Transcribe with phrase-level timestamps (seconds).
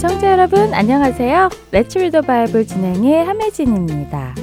[0.00, 1.48] 청자 여러분 안녕하세요.
[1.72, 4.34] Let's Bible 진행의 함혜진입니다.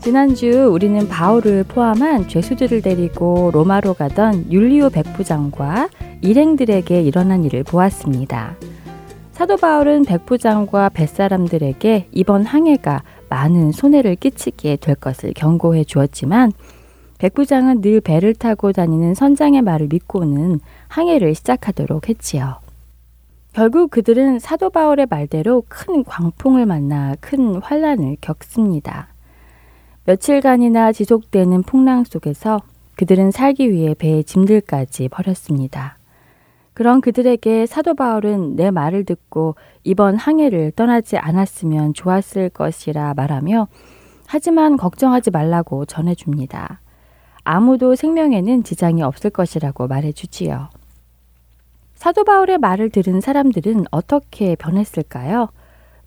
[0.00, 5.88] 지난주 우리는 바울을 포함한 죄수들을 데리고 로마로 가던 율리오 백부장과
[6.22, 8.56] 일행들에게 일어난 일을 보았습니다.
[9.32, 16.52] 사도 바울은 백부장과 뱃사람들에게 이번 항해가 많은 손해를 끼치게 될 것을 경고해 주었지만
[17.20, 22.56] 백부장은 늘 배를 타고 다니는 선장의 말을 믿고는 항해를 시작하도록 했지요.
[23.52, 29.08] 결국 그들은 사도 바울의 말대로 큰 광풍을 만나 큰 환란을 겪습니다.
[30.06, 32.60] 며칠간이나 지속되는 풍랑 속에서
[32.96, 35.98] 그들은 살기 위해 배의 짐들까지 버렸습니다.
[36.72, 43.68] 그런 그들에게 사도 바울은 내 말을 듣고 이번 항해를 떠나지 않았으면 좋았을 것이라 말하며
[44.26, 46.80] 하지만 걱정하지 말라고 전해줍니다.
[47.52, 50.68] 아무도 생명에는 지장이 없을 것이라고 말해 주지요.
[51.96, 55.48] 사도 바울의 말을 들은 사람들은 어떻게 변했을까요?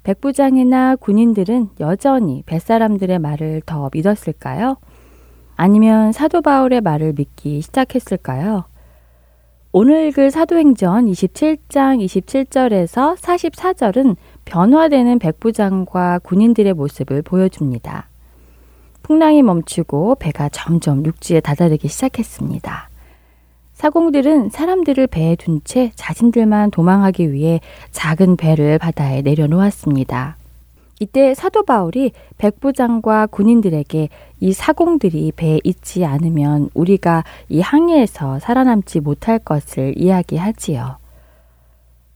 [0.03, 4.77] 백부장이나 군인들은 여전히 뱃사람들의 말을 더 믿었을까요?
[5.57, 8.63] 아니면 사도 바울의 말을 믿기 시작했을까요?
[9.73, 14.15] 오늘 읽을 사도행전 27장 27절에서 44절은
[14.45, 18.12] 변화되는 백부장과 군인들의 모습을 보여줍니다.
[19.03, 22.89] 풍랑이 멈추고 배가 점점 육지에 다다르기 시작했습니다.
[23.73, 27.59] 사공들은 사람들을 배에 둔 채 자신들만 도망하기 위해
[27.91, 30.37] 작은 배를 바다에 내려놓았습니다.
[30.99, 34.07] 이때 사도 바울이 백부장과 군인들에게
[34.39, 40.97] 이 사공들이 배에 있지 않으면 우리가 이 항해에서 살아남지 못할 것을 이야기하지요.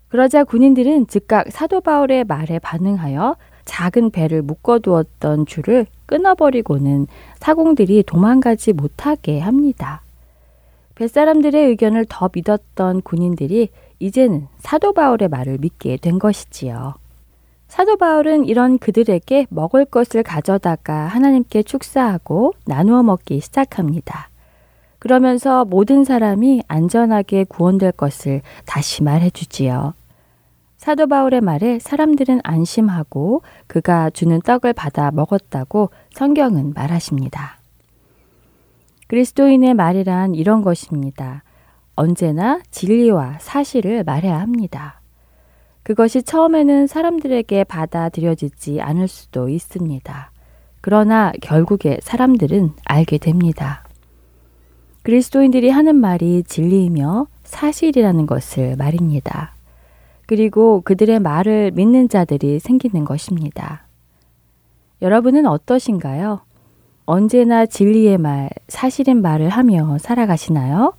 [0.07, 9.39] 그러자 군인들은 즉각 사도 바울의 말에 반응하여 작은 배를 묶어두었던 줄을 끊어버리고는 사공들이 도망가지 못하게
[9.39, 10.01] 합니다.
[10.95, 13.69] 뱃사람들의 의견을 더 믿었던 군인들이
[13.99, 16.95] 이제는 사도 바울의 말을 믿게 된 것이지요.
[17.67, 24.29] 사도 바울은 이런 그들에게 먹을 것을 가져다가 하나님께 축사하고 나누어 먹기 시작합니다.
[24.99, 29.93] 그러면서 모든 사람이 안전하게 구원될 것을 다시 말해 주지요.
[30.87, 37.59] 사도 바울의 말에 사람들은 안심하고 그가 주는 떡을 받아 먹었다고 성경은 말하십니다.
[39.07, 41.43] 그리스도인의 말이란 이런 것입니다.
[41.97, 45.01] 언제나 진리와 사실을 말해야 합니다.
[45.83, 50.31] 그것이 처음에는 사람들에게 받아들여지지 않을 수도 있습니다.
[50.79, 53.83] 그러나 결국에 사람들은 알게 됩니다.
[55.03, 59.56] 그리스도인들이 하는 말이 진리이며 사실이라는 것을 말입니다.
[60.27, 63.87] 그리고 그들의 말을 믿는 자들이 생기는 것입니다.
[65.01, 66.41] 여러분은 어떠신가요?
[67.05, 70.93] 언제나 진리의 말, 사실인 말을 하며 살아가시나요?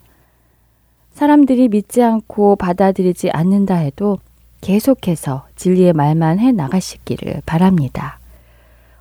[1.13, 4.19] 사람들이 믿지 않고 받아들이지 않는다 해도
[4.63, 8.19] 계속해서 진리의 말만 해 나가시기를 바랍니다.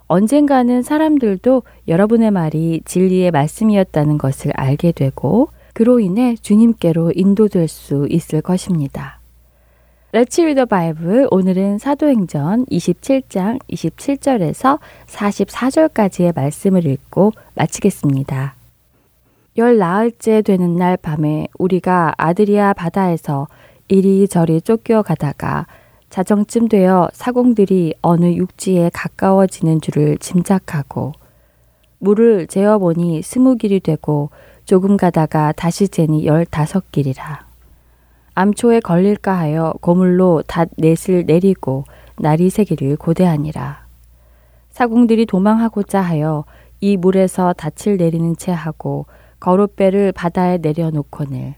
[0.08, 8.42] 언젠가는 사람들도 여러분의 말이 진리의 말씀이었다는 것을 알게 되고 그로 인해 주님께로 인도될 수 있을
[8.42, 9.20] 것입니다.
[10.18, 11.28] Let's read the Bible.
[11.30, 18.56] 오늘은 사도행전 27장 27절에서 44절까지의 말씀을 읽고 마치겠습니다.
[19.60, 23.48] 열 나흘째 되는 날 밤에 우리가 아드리아 바다에서
[23.90, 25.68] 이리저리 쫓겨 가다가
[26.10, 31.12] 자정쯤 되어 사공들이 어느 육지에 가까워지는 줄을 짐작하고
[32.00, 34.32] 물을 재어보니 스무 길이 되고
[34.66, 37.47] 조금 가다가 다시 재니 열다섯 길이라.
[38.40, 41.86] 암초에 걸릴까 하여 고물로 닷 넷을 내리고
[42.20, 43.88] 날이 새기를 고대하니라.
[44.70, 46.46] 사공들이 도망하고자 하여
[46.80, 49.08] 이 물에서 닻을 내리는 채 하고
[49.40, 51.56] 거룻배를 바다에 내려놓거늘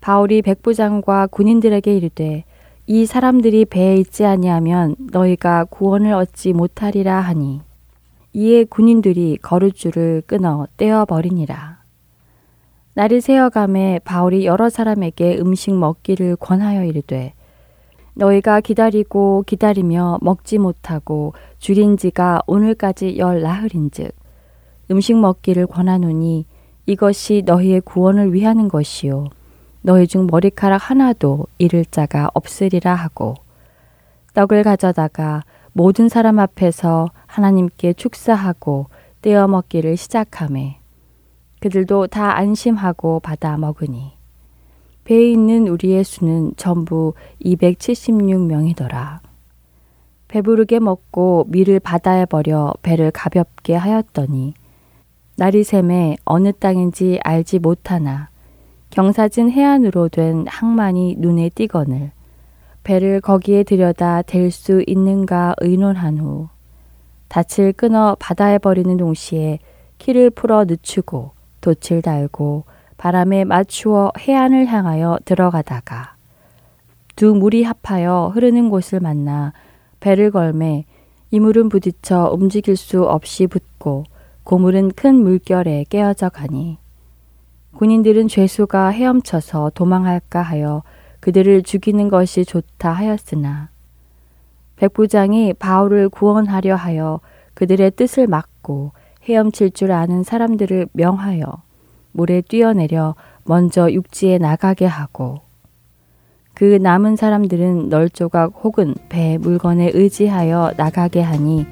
[0.00, 2.44] 바울이 백부장과 군인들에게 이르되
[2.86, 7.60] 이 사람들이 배에 있지 아니하면 너희가 구원을 얻지 못하리라 하니
[8.32, 11.81] 이에 군인들이 거룻줄을 끊어 떼어 버리니라.
[12.94, 17.32] 날이 새어감에 바울이 여러 사람에게 음식 먹기를 권하여 이르되
[18.12, 24.14] 너희가 기다리고 기다리며 먹지 못하고 줄인 지가 오늘까지 열 나흘인즉
[24.90, 26.44] 음식 먹기를 권하노니
[26.84, 29.28] 이것이 너희의 구원을 위하는 것이요.
[29.80, 33.34] 너희 중 머리카락 하나도 잃을 자가 없으리라 하고
[34.34, 38.88] 떡을 가져다가 모든 사람 앞에서 하나님께 축사하고
[39.22, 40.81] 떼어 먹기를 시작하매
[41.62, 44.14] 그들도 다 안심하고 받아 먹으니
[45.04, 47.14] 배에 있는 우리의 수는 전부
[47.44, 49.20] 276명이더라.
[50.26, 54.54] 배부르게 먹고 밀을 바다에 버려 배를 가볍게 하였더니
[55.36, 58.30] 날이 샘에 어느 땅인지 알지 못하나
[58.90, 62.10] 경사진 해안으로 된 항만이 눈에 띄거늘
[62.82, 66.48] 배를 거기에 들여다 댈 수 있는가 의논한 후
[67.28, 69.60] 닻을 끊어 바다에 버리는 동시에
[69.98, 72.64] 키를 풀어 늦추고 돛을 달고
[72.98, 76.16] 바람에 맞추어 해안을 향하여 들어가다가
[77.16, 79.54] 두 물이 합하여 흐르는 곳을 만나
[80.00, 80.84] 배를 걸매
[81.30, 84.04] 이물은 부딪혀 움직일 수 없이 붙고
[84.44, 86.78] 고물은 큰 물결에 깨어져 가니
[87.76, 90.82] 군인들은 죄수가 헤엄쳐서 도망할까 하여
[91.20, 93.70] 그들을 죽이는 것이 좋다 하였으나
[94.76, 97.20] 백부장이 바울을 구원하려 하여
[97.54, 98.92] 그들의 뜻을 막고
[99.28, 101.62] 헤엄칠 줄 아는 사람들을 명하여
[102.12, 103.14] 물에 뛰어내려
[103.44, 105.40] 먼저 육지에 나가게 하고
[106.54, 111.66] 그 남은 사람들은 널조각 혹은 배 물건에 의지하여 나가게 하니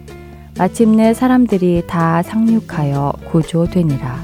[0.58, 4.18] 마침내 사람들이 다 상륙하여 구조되니라.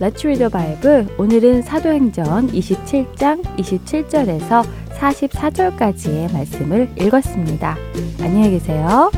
[0.00, 1.06] Let's read the Bible.
[1.18, 7.76] 오늘은 사도행전 27장 27절에서 44절까지의 말씀을 읽었습니다.
[8.20, 9.10] 안녕히 계세요.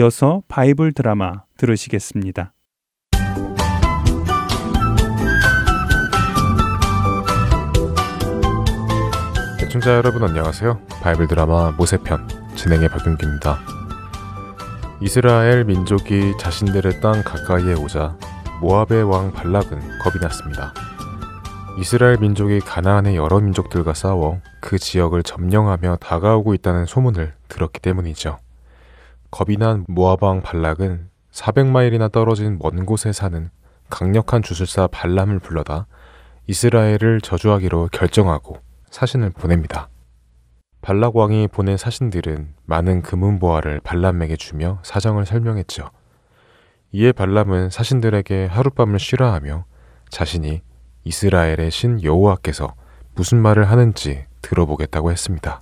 [0.00, 2.54] 이어서 바이블 드라마 들으시겠습니다.
[9.58, 10.80] 시청자 여러분 안녕하세요.
[11.02, 12.26] 바이블 드라마 모세편
[12.56, 13.58] 진행의 박윤기입니다.
[15.02, 18.16] 이스라엘 민족이 자신들의 땅 가까이에 오자
[18.62, 20.72] 모압의 왕 발락은 겁이 났습니다.
[21.78, 28.38] 이스라엘 민족이 가나안의 여러 민족들과 싸워 그 지역을 점령하며 다가오고 있다는 소문을 들었기 때문이죠.
[29.30, 33.50] 겁이 난 모아방 발락은 400마일이나 떨어진 먼 곳에 사는
[33.88, 35.86] 강력한 주술사 발람을 불러다
[36.46, 38.58] 이스라엘을 저주하기로 결정하고
[38.90, 39.88] 사신을 보냅니다.
[40.82, 45.90] 발락 왕이 보낸 사신들은 많은 금은 보화를 발람에게 주며 사정을 설명했죠.
[46.92, 49.64] 이에 발람은 사신들에게 하룻밤을 쉬라 하며
[50.08, 50.62] 자신이
[51.04, 52.74] 이스라엘의 신 여호와께서
[53.14, 55.60] 무슨 말을 하는지 들어보겠다고 했습니다.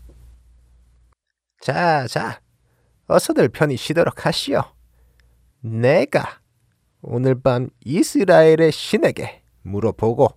[1.61, 2.41] 자, 자,
[3.09, 4.63] 어서들 편히 쉬도록 하시오.
[5.61, 6.39] 내가
[7.01, 10.29] 오늘 밤 이스라엘의 신에게 물어보고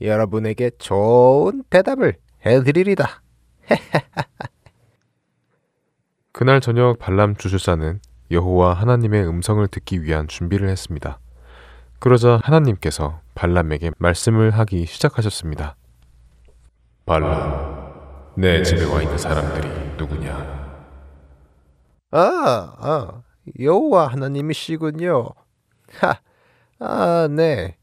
[0.00, 3.22] 여러분에게 좋은 대답을 해드리리다.
[6.32, 11.20] 그날 저녁 발람 주술사는 여호와 하나님의 음성을 듣기 위한 준비를 했습니다.
[12.00, 15.76] 그러자 하나님께서 발람에게 말씀을 하기 시작하셨습니다.
[17.06, 20.63] 발람, 내 집에 와 있는 사람들이 누구냐?
[22.16, 23.22] 아, 아,
[23.58, 25.30] 여호와 하나님이시군요.
[25.98, 26.14] 하,
[26.78, 27.76] 아, 네.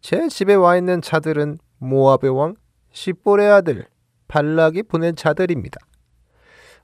[0.00, 2.54] 제 집에 와 있는 자들은 모압의 왕
[2.92, 3.86] 시볼의 아들
[4.28, 5.78] 발락이 보낸 자들입니다.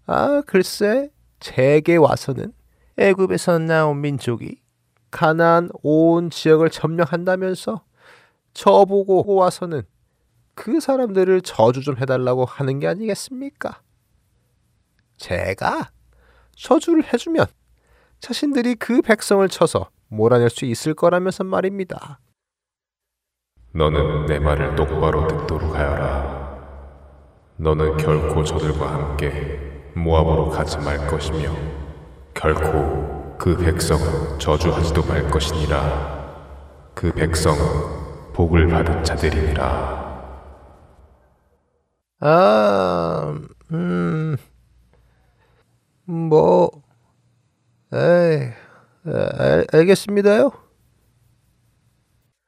[0.05, 1.09] 아, 글쎄,
[1.41, 2.53] 제게 와서는
[2.99, 4.61] 애굽에서 나온 민족이
[5.11, 7.87] 가나안 온 지역을 점령한다면서
[8.53, 9.81] 저보고 와서는
[10.55, 13.81] 그 사람들을 저주 좀 해달라고 하는 게 아니겠습니까?
[15.17, 15.96] 제가
[16.57, 17.47] 저주를 해주면
[18.21, 22.19] 자신들이 그 백성을 쳐서 몰아낼 수 있을 거라면서 말입니다.
[23.73, 26.57] 너는 내 말을 똑바로 듣도록 하여라.
[27.59, 29.61] 너는 결코 저들과 함께
[29.95, 31.55] 모압으로 가지 말 것이며
[32.35, 36.17] 결코 그 백성은 저주하지도 말 것이니라.
[36.95, 40.07] 그 백성은 복을 받은 자들이니라.
[42.21, 43.39] 아,
[43.73, 44.37] 음,
[46.07, 46.71] 뭐,
[47.93, 48.53] 에이,
[49.05, 50.53] 알, 알겠습니다요.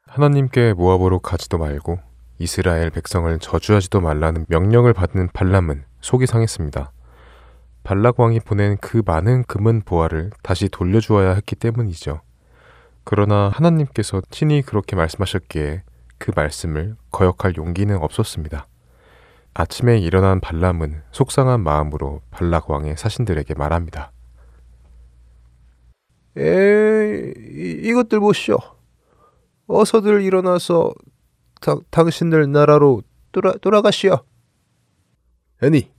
[0.07, 1.99] 하나님께 모압으로 가지도 말고
[2.38, 6.93] 이스라엘 백성을 저주하지도 말라는 명령을 받는 발람은 속이 상했습니다.
[7.83, 12.21] 발락 왕이 보낸 그 많은 금은 보화를 다시 돌려주어야 했기 때문이죠.
[13.03, 15.83] 그러나 하나님께서 친히 그렇게 말씀하셨기에
[16.19, 18.67] 그 말씀을 거역할 용기는 없었습니다.
[19.61, 24.12] 아침에 일어난 발람은 속상한 마음으로 발락 왕의 사신들에게 말합니다.
[26.37, 28.59] 에, 이, 이것들 보시오.
[29.67, 30.93] 어서들 일어나서
[31.61, 34.25] 다, 당신들 나라로 돌아, 돌아가시오.
[35.61, 35.91] 아니,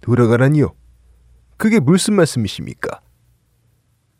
[0.00, 0.74] 돌아가라니요.
[1.56, 3.02] 그게 무슨 말씀이십니까?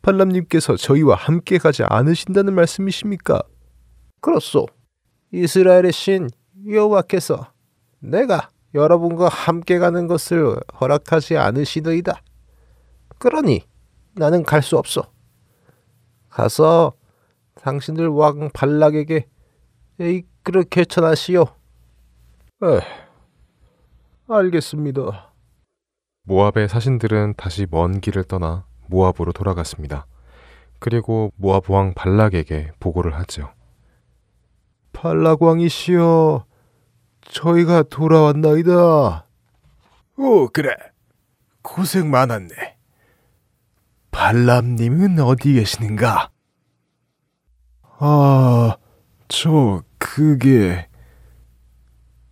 [0.01, 3.43] 팔람님께서 저희와 함께 가지 않으신다는 말씀이십니까?
[4.21, 4.65] 그렇소.
[5.33, 6.29] 이스라엘의 신
[6.65, 7.51] 여호와께서
[7.99, 12.21] 내가 여러분과 함께 가는 것을 허락하지 않으시더이다.
[13.17, 13.61] 그러니
[14.13, 15.11] 나는 갈 수 없어.
[16.29, 16.93] 가서
[17.61, 19.27] 당신들 왕 발락에게
[20.43, 21.41] 그렇게 전하시오.
[22.63, 22.79] 에,
[24.29, 25.33] 알겠습니다.
[26.23, 30.05] 모압의 사신들은 다시 먼 길을 떠나 모압으로 돌아갔습니다.
[30.79, 33.49] 그리고 모압 왕 발락에게 보고를 하죠.
[34.93, 36.45] 발락 왕이시여,
[37.29, 39.25] 저희가 돌아왔나이다.
[40.17, 40.75] 오, 그래.
[41.61, 42.77] 고생 많았네.
[44.11, 46.31] 발람님은 어디 계시는가?
[47.99, 48.77] 아,
[49.27, 50.87] 저, 그게...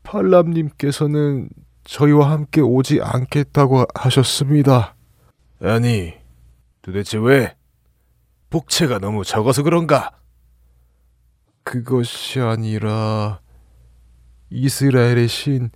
[0.03, 1.49] 팔람님께서는
[1.83, 4.95] 저희와 함께 오지 않겠다고 하셨습니다.
[5.61, 6.13] 아니,
[6.81, 7.55] 도대체 왜?
[8.49, 10.11] 복채가 너무 적어서 그런가?
[11.63, 13.41] 그것이 아니라
[14.49, 15.69] 이스라엘의 신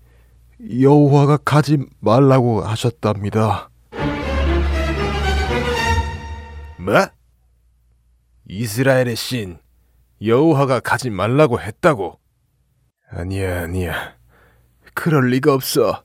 [0.81, 3.69] 여호와가 가지 말라고 하셨답니다.
[6.77, 7.07] 뭐?
[8.47, 9.59] 이스라엘의 신
[10.21, 12.19] 여호와가 가지 말라고 했다고?
[13.11, 14.15] 아니야, 아니야.
[14.93, 16.03] 그럴 리가 없어.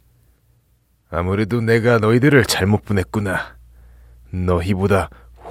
[1.10, 3.56] 아무래도 내가 너희들을 잘못 보냈구나.
[4.30, 5.10] 너희보다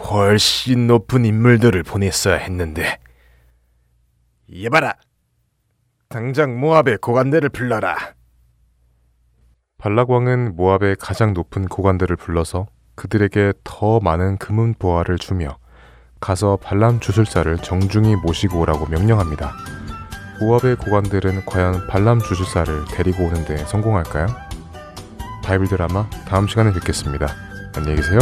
[0.09, 2.99] 훨씬 높은 인물들을 보냈어야 했는데.
[4.49, 4.95] 예봐라.
[6.13, 7.97] 당장 모압의 고관들을 불러라.
[9.79, 15.57] 발락 왕은 모압의 가장 높은 고관들을 불러서 그들에게 더 많은 금은 보화를 주며
[16.19, 19.53] 가서 발람 주술사를 정중히 모시고 오라고 명령합니다.
[20.39, 24.27] 모압의 고관들은 과연 발람 주술사를 데리고 오는데 성공할까요?
[25.43, 27.25] 바이블 드라마 다음 시간에 뵙겠습니다.
[27.75, 28.19] 안녕히 계세요.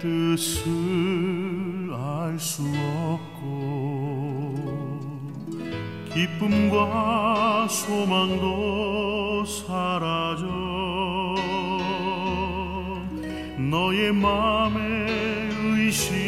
[0.00, 2.62] 뜻을 알 수
[3.04, 4.54] 없고
[6.14, 10.46] 기쁨과 소망도 사라져
[13.58, 14.78] 너의 마음에
[15.60, 16.27] 의심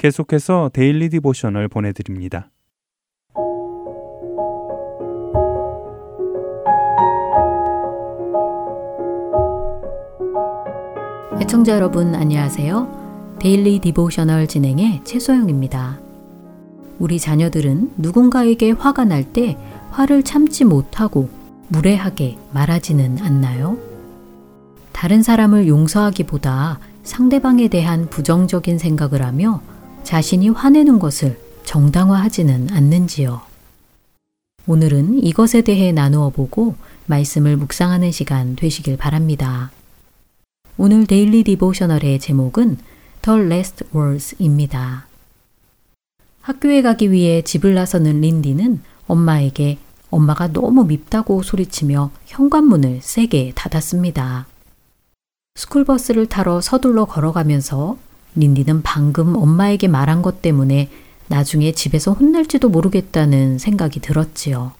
[0.00, 2.48] 계속해서 Daily Devotion을 보내드립니다.
[11.38, 13.36] 애청자 여러분 안녕하세요.
[13.40, 15.98] Daily Devotional 진행의 최소영입니다.
[16.98, 19.58] 우리 자녀들은 누군가에게 화가 날 때
[19.90, 21.28] 화를 참지 못하고
[21.68, 23.76] 무례하게 말하지는 않나요?
[24.92, 29.60] 다른 사람을 용서하기보다 상대방에 대한 부정적인 생각을 하며
[30.10, 33.42] 자신이 화내는 것을 정당화하지는 않는지요.
[34.66, 36.74] 오늘은 이것에 대해 나누어 보고
[37.06, 39.70] 말씀을 묵상하는 시간 되시길 바랍니다.
[40.76, 42.78] 오늘 데일리 디보셔널의 제목은
[43.22, 45.06] The Last Words입니다.
[46.40, 49.78] 학교에 가기 위해 집을 나서는 린디는 엄마에게
[50.10, 54.48] 엄마가 너무 밉다고 소리치며 현관문을 세게 닫았습니다.
[55.54, 57.96] 스쿨버스를 타러 서둘러 걸어가면서
[58.36, 60.88] 린디는 방금 엄마에게 말한 것 때문에
[61.28, 64.72] 나중에 집에서 혼날지도 모르겠다는 생각이 들었지요.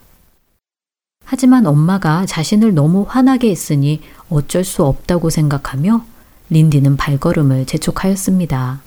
[1.23, 6.03] 하지만 엄마가 자신을 너무 화나게 했으니 어쩔 수 없다고 생각하며
[6.49, 8.81] 린디는 발걸음을 재촉하였습니다.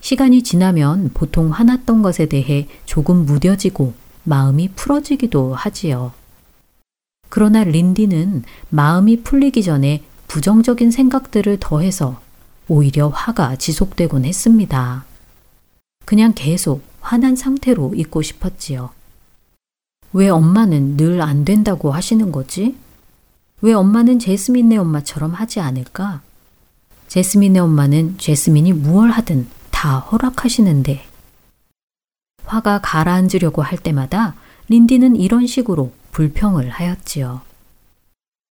[0.00, 6.12] 시간이 지나면 보통 화났던 것에 대해 조금 무뎌지고 마음이 풀어지기도 하지요.
[7.30, 12.20] 그러나 린디는 마음이 풀리기 전에 부정적인 생각들을 더해서
[12.68, 15.04] 오히려 화가 지속되곤 했습니다.
[16.04, 18.90] 그냥 계속 화난 상태로 있고 싶었지요.
[20.12, 22.76] 왜 엄마는 늘 안 된다고 하시는 거지?
[23.60, 26.20] 왜 엄마는 제스민네 엄마처럼 하지 않을까?
[27.08, 31.04] 제스민네 엄마는 제스민이 무얼 하든 다 허락하시는데.
[32.44, 34.34] 화가 가라앉으려고 할 때마다
[34.68, 37.42] 린디는 이런 식으로 불평을 하였지요.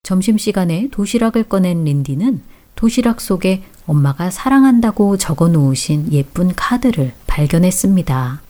[0.03, 2.41] 점심시간에 도시락을 꺼낸 린디는
[2.75, 8.41] 도시락 속에 엄마가 사랑한다고 적어 놓으신 예쁜 카드를 발견했습니다.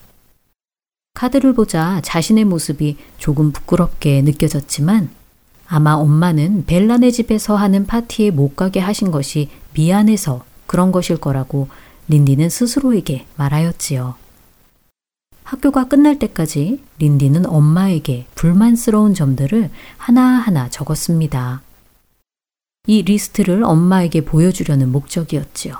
[1.13, 5.09] 카드를 보자 자신의 모습이 조금 부끄럽게 느껴졌지만
[5.67, 11.67] 아마 엄마는 벨라네 집에서 하는 파티에 못 가게 하신 것이 미안해서 그런 것일 거라고
[12.09, 14.15] 린디는 스스로에게 말하였지요.
[15.43, 21.61] 학교가 끝날 때까지 린디는 엄마에게 불만스러운 점들을 하나하나 적었습니다.
[22.85, 25.77] 이 리스트를 엄마에게 보여주려는 목적이었지요.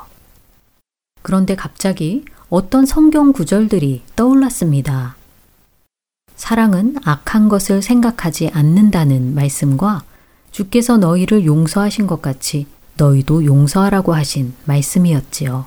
[1.22, 5.18] 그런데 갑자기 어떤 성경 구절들이 떠올랐습니다.
[6.38, 10.04] 사랑은 악한 것을 생각하지 않는다는 말씀과
[10.52, 15.66] 주께서 너희를 용서하신 것 같이 너희도 용서하라고 하신 말씀이었지요.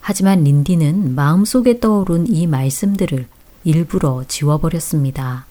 [0.00, 3.26] 하지만 린디는 마음속에 떠오른 이 말씀들을
[3.64, 5.46] 일부러 지워버렸습니다.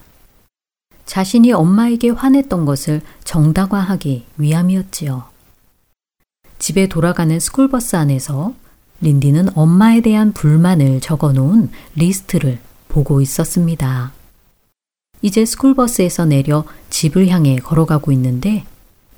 [1.12, 5.26] 자신이 엄마에게 화냈던 것을 정당화하기 위함이었지요.
[6.58, 8.54] 집에 돌아가는 스쿨버스 안에서
[9.02, 14.14] 린디는 엄마에 대한 불만을 적어 놓은 리스트를 보고 있었습니다.
[15.22, 18.64] 이제 스쿨버스에서 내려 집을 향해 걸어가고 있는데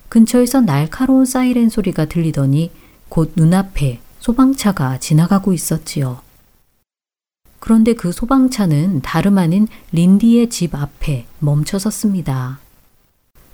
[0.10, 2.72] 근처에서 날카로운 사이렌 소리가 들리더니
[3.08, 6.23] 곧 눈앞에 소방차가 지나가고 있었지요.
[7.64, 12.60] 그런데 그 소방차는 다름 아닌 린디의 집 앞에 멈춰 섰습니다.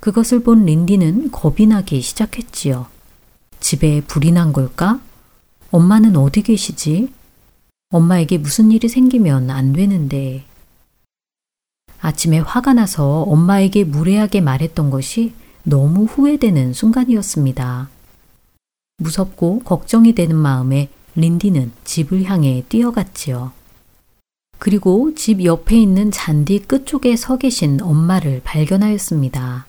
[0.00, 2.88] 그것을 본 린디는 겁이 나기 시작했지요.
[3.60, 5.00] 집에 불이 난 걸까?
[5.70, 7.12] 엄마는 어디 계시지?
[7.90, 10.44] 엄마에게 무슨 일이 생기면 안 되는데.
[12.00, 17.88] 아침에 화가 나서 엄마에게 무례하게 말했던 것이 너무 후회되는 순간이었습니다.
[18.96, 23.59] 무섭고 걱정이 되는 마음에 린디는 집을 향해 뛰어갔지요.
[24.60, 29.64] 그리고 집 옆에 있는 잔디 끝쪽에 서 계신 엄마를 발견하였습니다.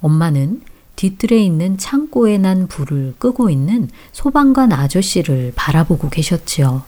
[0.00, 0.60] 엄마는
[0.96, 6.82] 뒤뜰에 있는 창고에 난 불을 끄고 있는 소방관 아저씨를 바라보고 계셨지요.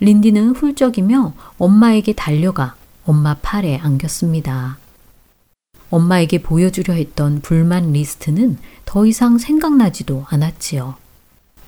[0.00, 2.74] 린디는 훌쩍이며 엄마에게 달려가
[3.06, 4.76] 엄마 팔에 안겼습니다.
[5.88, 10.94] 엄마에게 보여주려 했던 불만 리스트는 더 이상 생각나지도 않았지요.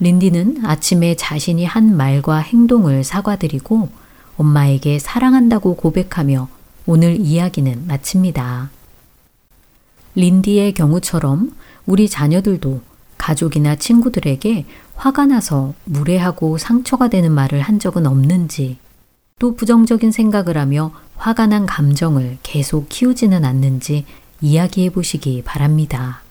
[0.01, 4.04] 린디는 아침에 자신이 한 말과 행동을 사과드리고
[4.37, 6.49] 엄마에게 사랑한다고 고백하며
[6.87, 8.71] 오늘 이야기는 마칩니다.
[10.15, 11.55] 린디의 경우처럼
[11.87, 12.81] 우리 자녀들도
[13.19, 14.67] 가족이나 친구들에게
[14.97, 18.79] 화가 나서 무례하고 상처가 되는 말을 한 적은 없는지,
[19.39, 24.05] 또 부정적인 생각을 하며 화가 난 감정을 계속 키우지는 않는지
[24.41, 26.23] 이야기해 보시기 바랍니다.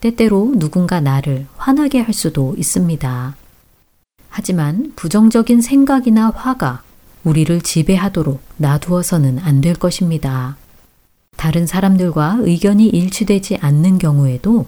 [0.00, 3.36] 때때로 누군가 나를 화나게 할 수도 있습니다.
[4.38, 6.82] 하지만 부정적인 생각이나 화가
[7.24, 10.56] 우리를 지배하도록 놔두어서는 안 될 것입니다.
[11.36, 14.66] 다른 사람들과 의견이 일치되지 않는 경우에도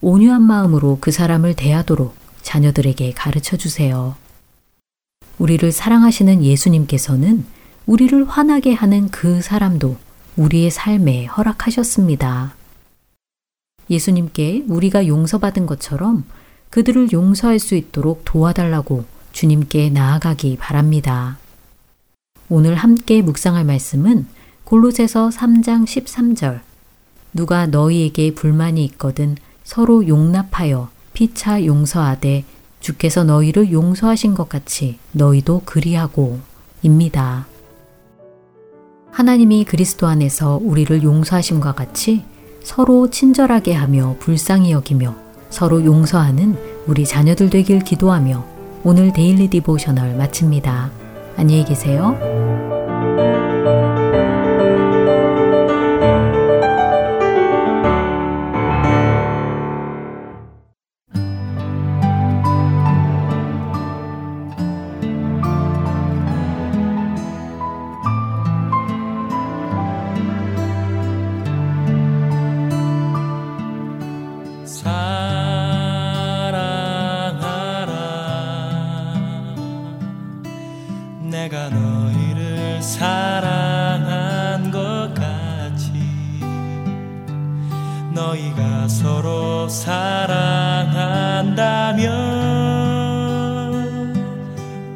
[0.00, 4.16] 온유한 마음으로 그 사람을 대하도록 자녀들에게 가르쳐 주세요.
[5.38, 7.44] 우리를 사랑하시는 예수님께서는
[7.84, 9.98] 우리를 화나게 하는 그 사람도
[10.36, 12.54] 우리의 삶에 허락하셨습니다.
[13.90, 16.24] 예수님께 우리가 용서받은 것처럼
[16.70, 21.38] 그들을 용서할 수 있도록 도와달라고 주님께 나아가기 바랍니다.
[22.48, 24.26] 오늘 함께 묵상할 말씀은
[24.64, 26.60] 골로새서 3장 13절.
[27.32, 32.44] 누가 너희에게 불만이 있거든 서로 용납하여 피차 용서하되
[32.80, 36.40] 주께서 너희를 용서하신 것 같이 너희도 그리하고
[36.82, 37.46] 입니다.
[39.10, 42.24] 하나님이 그리스도 안에서 우리를 용서하심과 같이
[42.62, 48.44] 서로 친절하게 하며 불쌍히 여기며 서로 용서하는 우리 자녀들 되길 기도하며
[48.82, 50.90] 오늘 Daily Devotional 마칩니다.
[51.36, 52.79] 안녕히 계세요.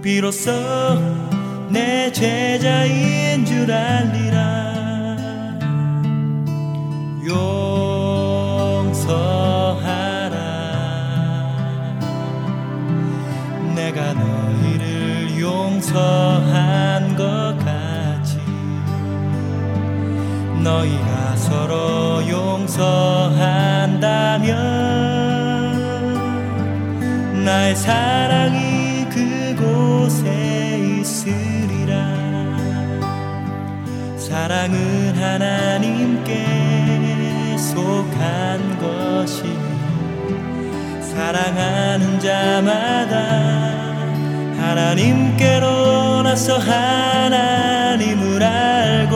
[0.04, 0.52] 비로소
[1.70, 5.16] 내 제자인 줄 알리라.
[7.26, 9.00] 용서하라.
[13.74, 18.36] 내가 너희를 용서한 것 같이
[20.62, 22.84] 너희가 서로 용서한다면
[27.42, 28.73] 나의 사랑이
[34.34, 36.44] 사랑은 하나님께
[37.56, 39.54] 속한 것이니
[41.00, 43.14] 사랑하는 자마다
[44.60, 49.14] 하나님께로 나서 하나님을 알고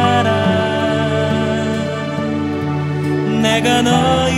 [0.00, 0.28] 사랑하라.
[3.42, 4.29] 내가 너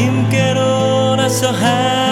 [0.00, 0.58] איך קער
[1.20, 2.09] א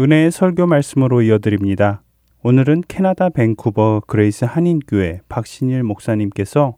[0.00, 2.04] 은혜의 설교 말씀으로 이어드립니다.
[2.44, 6.76] 오늘은 캐나다 밴쿠버 그레이스 한인교회 박신일 목사님께서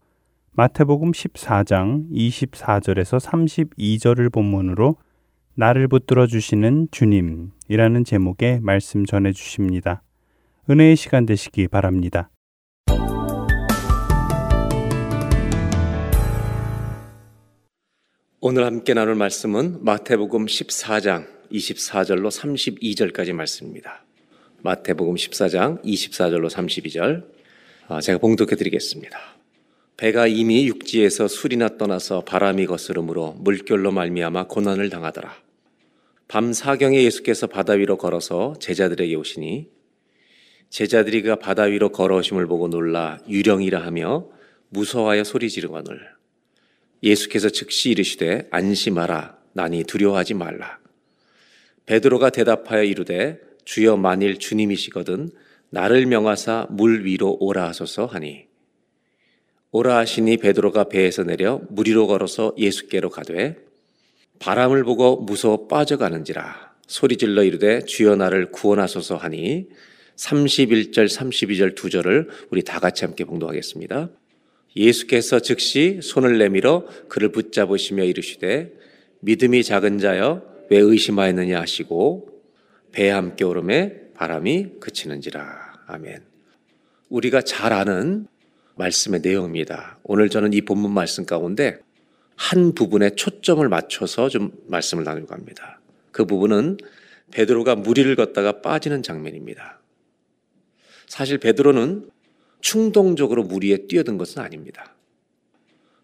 [0.53, 4.97] 마태복음 14장 24절에서 32절을 본문으로
[5.55, 10.03] 나를 붙들어 주시는 주님이라는 제목의 말씀 전해 주십니다.
[10.71, 12.31] 은혜의 시간 되시기 바랍니다.
[18.41, 24.05] 오늘 함께 나눌 말씀은 마태복음 14장 24절로 32절까지 말씀입니다.
[24.63, 27.25] 마태복음 14장 24절로 32절
[27.89, 29.19] 아, 제가 봉독해 드리겠습니다.
[29.97, 35.35] 배가 이미 육지에서 술이나 떠나서 바람이 거스름으로 물결로 말미암아 고난을 당하더라.
[36.29, 39.69] 밤 사경에 예수께서 바다 위로 걸어서 제자들에게 오시니
[40.69, 44.29] 제자들이 그 바다 위로 걸어오심을 보고 놀라 유령이라 하며
[44.69, 46.01] 무서워하여 소리 지르거늘
[47.03, 50.79] 예수께서 즉시 이르시되 안심하라 나니 두려워하지 말라
[51.91, 55.29] 베드로가 대답하여 이르되 주여 만일 주님이시거든
[55.71, 58.45] 나를 명하사 물 위로 오라 하소서 하니.
[59.73, 63.57] 오라 하시니 베드로가 배에서 내려 물 위로 걸어서 예수께로 가되
[64.39, 66.75] 바람을 보고 무서워 빠져가는지라.
[66.87, 69.67] 소리질러 이르되 주여 나를 구원하소서 하니.
[70.15, 74.11] 31절 32절 두 절을 우리 다 같이 함께 봉독하겠습니다.
[74.77, 78.75] 예수께서 즉시 손을 내밀어 그를 붙잡으시며 이르시되
[79.23, 82.29] 믿음이 작은 자여 왜 의심하였느냐 하시고
[82.93, 85.85] 배에 함께 오름에 바람이 그치는지라.
[85.87, 86.23] 아멘.
[87.09, 88.29] 우리가 잘 아는
[88.77, 89.99] 말씀의 내용입니다.
[90.05, 91.81] 오늘 저는 이 본문 말씀 가운데
[92.37, 95.81] 한 부분에 초점을 맞춰서 좀 말씀을 나누려고 합니다.
[96.13, 96.79] 그 부분은
[97.33, 99.81] 베드로가 무리를 걷다가 빠지는 장면입니다.
[101.07, 102.11] 사실 베드로는
[102.61, 104.95] 충동적으로 무리에 뛰어든 것은 아닙니다.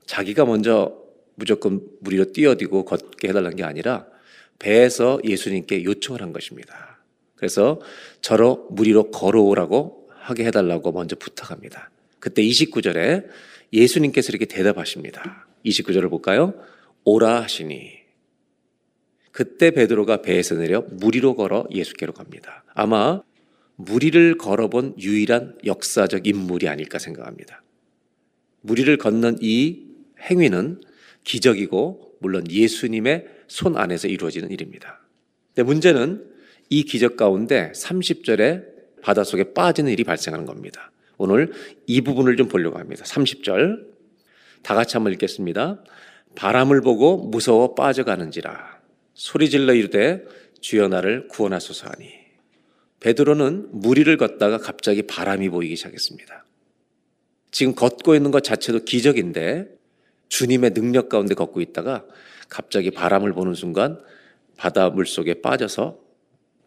[0.06, 1.00] 자기가 먼저
[1.36, 4.06] 무조건 무리로 뛰어들고 걷게 해달라는 게 아니라
[4.58, 6.98] 배에서 예수님께 요청을 한 것입니다.
[7.34, 7.80] 그래서
[8.20, 11.90] 저로 무리로 걸어오라고 하게 해달라고 먼저 부탁합니다.
[12.18, 13.26] 그때 29절에
[13.72, 15.46] 예수님께서 이렇게 대답하십니다.
[15.64, 16.54] 29절을 볼까요?
[17.04, 17.92] 오라 하시니.
[19.30, 22.64] 그때 베드로가 배에서 내려 무리로 걸어 예수께로 갑니다.
[22.74, 23.22] 아마
[23.76, 27.62] 무리를 걸어본 유일한 역사적 인물이 아닐까 생각합니다.
[28.62, 29.84] 무리를 걷는 이
[30.22, 30.80] 행위는
[31.24, 35.00] 기적이고 물론 예수님의 손 안에서 이루어지는 일입니다.
[35.54, 36.24] 근데 문제는
[36.68, 38.64] 이 기적 가운데 30절에
[39.02, 40.90] 바닷속에 빠지는 일이 발생하는 겁니다.
[41.18, 41.52] 오늘
[41.86, 43.04] 이 부분을 좀 보려고 합니다.
[43.04, 43.86] 30절.
[44.62, 45.82] 다 같이 한번 읽겠습니다.
[46.34, 48.80] 바람을 보고 무서워 빠져가는지라
[49.14, 50.24] 소리 질러 이르되
[50.60, 52.12] 주여 나를 구원하소서 하니
[53.00, 56.44] 베드로는 무리를 걷다가 갑자기 바람이 보이기 시작했습니다.
[57.50, 59.68] 지금 걷고 있는 것 자체도 기적인데
[60.28, 62.04] 주님의 능력 가운데 걷고 있다가
[62.48, 64.00] 갑자기 바람을 보는 순간
[64.56, 65.98] 바다 물 속에 빠져서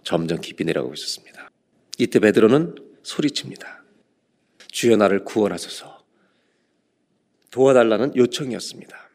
[0.03, 1.49] 점점 깊이 내려가고 있었습니다.
[1.97, 3.83] 이때 베드로는 소리칩니다.
[4.71, 6.03] 주여 나를 구원하소서.
[7.51, 9.09] 도와달라는 요청이었습니다.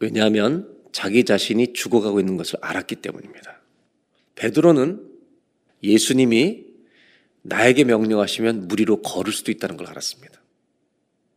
[0.00, 3.60] 왜냐하면 자기 자신이 죽어가고 있는 것을 알았기 때문입니다.
[4.36, 5.04] 베드로는
[5.82, 6.66] 예수님이
[7.42, 10.40] 나에게 명령하시면 무리로 걸을 수도 있다는 걸 알았습니다.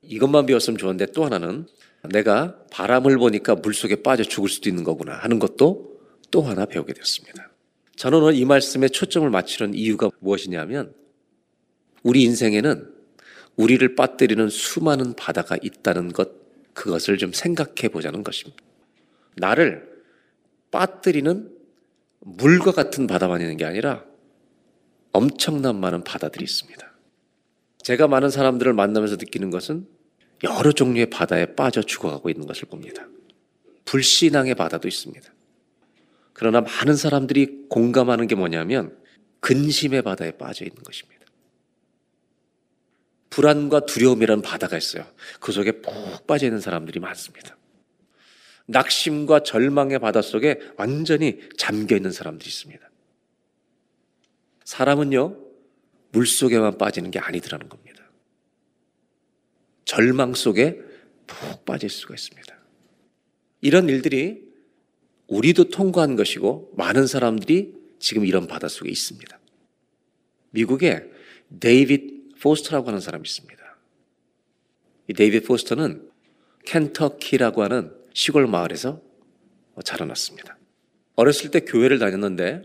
[0.03, 1.67] 이것만 배웠으면 좋은데 또 하나는
[2.09, 5.99] 내가 바람을 보니까 물 속에 빠져 죽을 수도 있는 거구나 하는 것도
[6.31, 7.51] 또 하나 배우게 되었습니다.
[7.95, 10.93] 저는 오늘 이 말씀에 초점을 맞추는 이유가 무엇이냐면
[12.03, 12.91] 우리 인생에는
[13.57, 16.31] 우리를 빠뜨리는 수많은 바다가 있다는 것,
[16.73, 18.63] 그것을 좀 생각해 보자는 것입니다.
[19.35, 19.87] 나를
[20.71, 21.51] 빠뜨리는
[22.21, 24.03] 물과 같은 바다만 있는 게 아니라
[25.11, 26.91] 엄청난 많은 바다들이 있습니다.
[27.83, 29.87] 제가 많은 사람들을 만나면서 느끼는 것은
[30.43, 33.07] 여러 종류의 바다에 빠져 죽어가고 있는 것을 봅니다.
[33.85, 35.31] 불신앙의 바다도 있습니다.
[36.33, 38.97] 그러나 많은 사람들이 공감하는 게 뭐냐면
[39.41, 41.21] 근심의 바다에 빠져 있는 것입니다.
[43.29, 45.05] 불안과 두려움이라는 바다가 있어요.
[45.39, 47.57] 그 속에 푹 빠져 있는 사람들이 많습니다.
[48.67, 52.89] 낙심과 절망의 바다 속에 완전히 잠겨 있는 사람들이 있습니다.
[54.65, 55.37] 사람은요,
[56.11, 58.00] 물 속에만 빠지는 게 아니더라는 겁니다.
[59.91, 60.79] 절망 속에
[61.27, 62.57] 푹 빠질 수가 있습니다.
[63.59, 64.41] 이런 일들이
[65.27, 69.37] 우리도 통과한 것이고 많은 사람들이 지금 이런 바다 속에 있습니다.
[70.51, 71.03] 미국에
[71.59, 73.77] 데이빗 포스터라고 하는 사람이 있습니다.
[75.09, 76.09] 이 데이빗 포스터는
[76.65, 79.01] 켄터키라고 하는 시골 마을에서
[79.83, 80.57] 자라났습니다.
[81.15, 82.61] 어렸을 때 교회를 다녔는데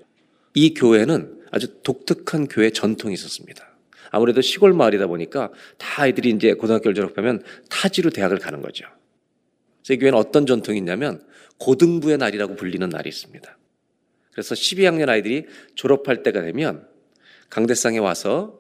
[0.55, 3.76] 이 교회는 아주 독특한 교회 전통이 있었습니다.
[4.11, 8.87] 아무래도 시골 마을이다 보니까 다 아이들이 이제 고등학교를 졸업하면 타지로 대학을 가는 거죠.
[9.83, 11.25] 제 교회는 어떤 전통이 있냐면
[11.59, 13.59] 고등부의 날이라고 불리는 날이 있습니다.
[14.33, 16.87] 그래서 12학년 아이들이 졸업할 때가 되면
[17.51, 18.59] 강대상에 와서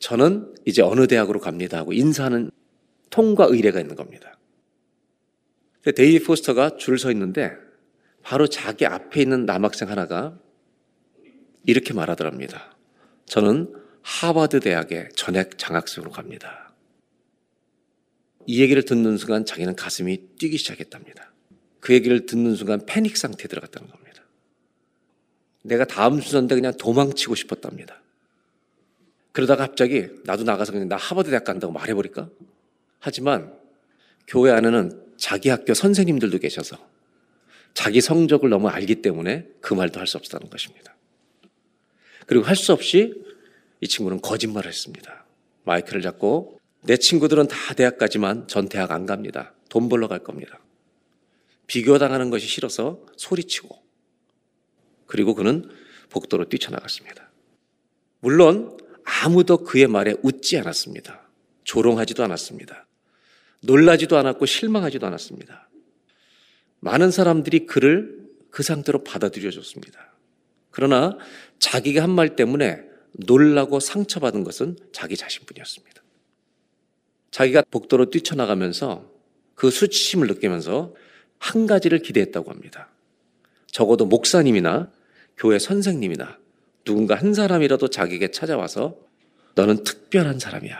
[0.00, 2.50] 저는 이제 어느 대학으로 갑니다 하고 인사하는
[3.10, 4.38] 통과 의례가 있는 겁니다.
[5.94, 7.52] 데이비 포스터가 줄 서 있는데
[8.22, 10.38] 바로 자기 앞에 있는 남학생 하나가
[11.64, 12.76] 이렇게 말하더랍니다.
[13.24, 13.72] 저는
[14.08, 16.72] 하버드 대학에 전액 장학생으로 갑니다.
[18.46, 21.30] 이 얘기를 듣는 순간 자기는 가슴이 뛰기 시작했답니다.
[21.80, 24.22] 그 얘기를 듣는 순간 패닉 상태에 들어갔다는 겁니다.
[25.62, 28.00] 내가 다음 순서인데 그냥 도망치고 싶었답니다.
[29.32, 32.30] 그러다가 갑자기 나도 나가서 그냥 나 하버드 대학 간다고 말해버릴까?
[33.00, 33.52] 하지만
[34.26, 36.78] 교회 안에는 자기 학교 선생님들도 계셔서
[37.74, 40.96] 자기 성적을 너무 알기 때문에 그 말도 할 수 없었다는 것입니다.
[42.26, 43.27] 그리고 할 수 없이
[43.80, 45.24] 이 친구는 거짓말을 했습니다.
[45.64, 49.52] 마이크를 잡고 내 친구들은 다 대학까지만 전 대학 안 갑니다.
[49.68, 50.58] 돈 벌러 갈 겁니다.
[51.66, 53.82] 비교당하는 것이 싫어서 소리치고
[55.06, 55.68] 그리고 그는
[56.10, 57.30] 복도로 뛰쳐나갔습니다.
[58.20, 61.28] 물론 아무도 그의 말에 웃지 않았습니다.
[61.64, 62.86] 조롱하지도 않았습니다.
[63.62, 65.68] 놀라지도 않았고 실망하지도 않았습니다.
[66.80, 68.18] 많은 사람들이 그를
[68.50, 70.14] 그 상태로 받아들여 줬습니다.
[70.70, 71.18] 그러나
[71.58, 76.02] 자기가 한 말 때문에 놀라고 상처받은 것은 자기 자신뿐이었습니다.
[77.30, 79.10] 자기가 복도로 뛰쳐나가면서
[79.54, 80.94] 그 수치심을 느끼면서
[81.38, 82.88] 한 가지를 기대했다고 합니다.
[83.66, 84.90] 적어도 목사님이나
[85.36, 86.38] 교회 선생님이나
[86.84, 88.96] 누군가 한 사람이라도 자기에게 찾아와서
[89.54, 90.78] 너는 특별한 사람이야.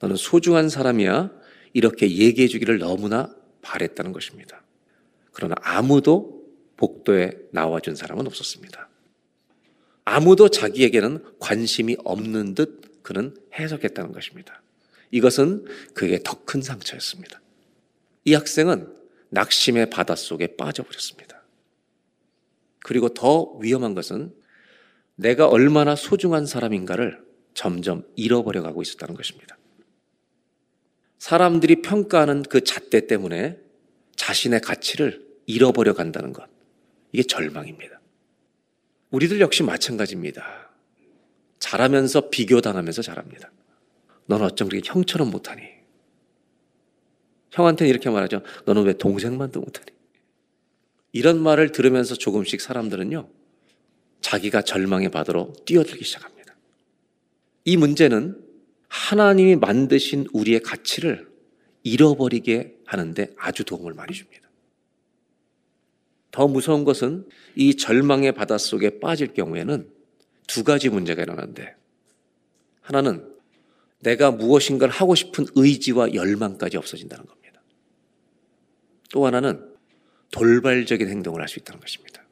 [0.00, 1.30] 너는 소중한 사람이야.
[1.72, 4.62] 이렇게 얘기해 주기를 너무나 바랬다는 것입니다.
[5.32, 6.44] 그러나 아무도
[6.76, 8.87] 복도에 나와준 사람은 없었습니다.
[10.08, 14.62] 아무도 자기에게는 관심이 없는 듯 그는 해석했다는 것입니다.
[15.10, 17.42] 이것은 그에게 더 큰 상처였습니다.
[18.24, 18.94] 이 학생은
[19.28, 21.42] 낙심의 바닷속에 빠져버렸습니다.
[22.80, 24.34] 그리고 더 위험한 것은
[25.14, 29.58] 내가 얼마나 소중한 사람인가를 점점 잃어버려 가고 있었다는 것입니다.
[31.18, 33.58] 사람들이 평가하는 그 잣대 때문에
[34.16, 36.48] 자신의 가치를 잃어버려 간다는 것.
[37.12, 37.97] 이게 절망입니다.
[39.10, 40.70] 우리들 역시 마찬가지입니다.
[41.58, 43.50] 잘하면서 비교당하면서 잘합니다.
[44.26, 45.62] 넌 어쩜 그렇게 형처럼 못하니?
[47.50, 48.42] 형한테는 이렇게 말하죠.
[48.66, 49.86] 너는 왜 동생만도 못하니?
[51.12, 53.28] 이런 말을 들으면서 조금씩 사람들은요,
[54.20, 56.54] 자기가 절망의 바다로 뛰어들기 시작합니다.
[57.64, 58.44] 이 문제는
[58.88, 61.28] 하나님이 만드신 우리의 가치를
[61.82, 64.47] 잃어버리게 하는데 아주 도움을 많이 줍니다.
[66.30, 67.26] 더 무서운 것은
[67.56, 69.90] 이 절망의 바닷속에 빠질 경우에는
[70.46, 71.74] 두 가지 문제가 일어나는데
[72.80, 73.28] 하나는
[74.00, 77.62] 내가 무엇인가를 하고 싶은 의지와 열망까지 없어진다는 겁니다.
[79.10, 79.68] 또 하나는
[80.30, 82.22] 돌발적인 행동을 할 수 있다는 것입니다.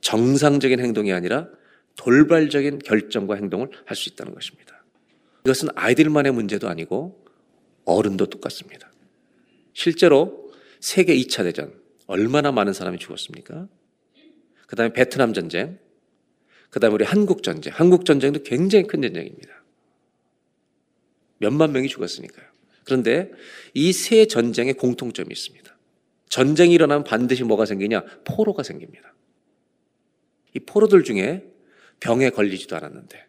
[0.00, 1.48] 정상적인 행동이 아니라
[1.96, 4.84] 돌발적인 결정과 행동을 할 수 있다는 것입니다.
[5.44, 7.24] 이것은 아이들만의 문제도 아니고
[7.84, 8.92] 어른도 똑같습니다.
[9.72, 11.79] 실제로 세계 2차 대전
[12.10, 13.68] 얼마나 많은 사람이 죽었습니까?
[14.66, 15.78] 그 다음에 베트남 전쟁,
[16.68, 17.72] 그 다음에 우리 한국 전쟁.
[17.72, 19.62] 한국 전쟁도 굉장히 큰 전쟁입니다.
[21.38, 22.46] 몇만 명이 죽었으니까요.
[22.84, 23.30] 그런데
[23.74, 25.78] 이 세 전쟁에 공통점이 있습니다.
[26.28, 28.04] 전쟁이 일어나면 반드시 뭐가 생기냐?
[28.24, 29.14] 포로가 생깁니다.
[30.54, 31.44] 이 포로들 중에
[32.00, 33.24] 병에 걸리지도 않았는데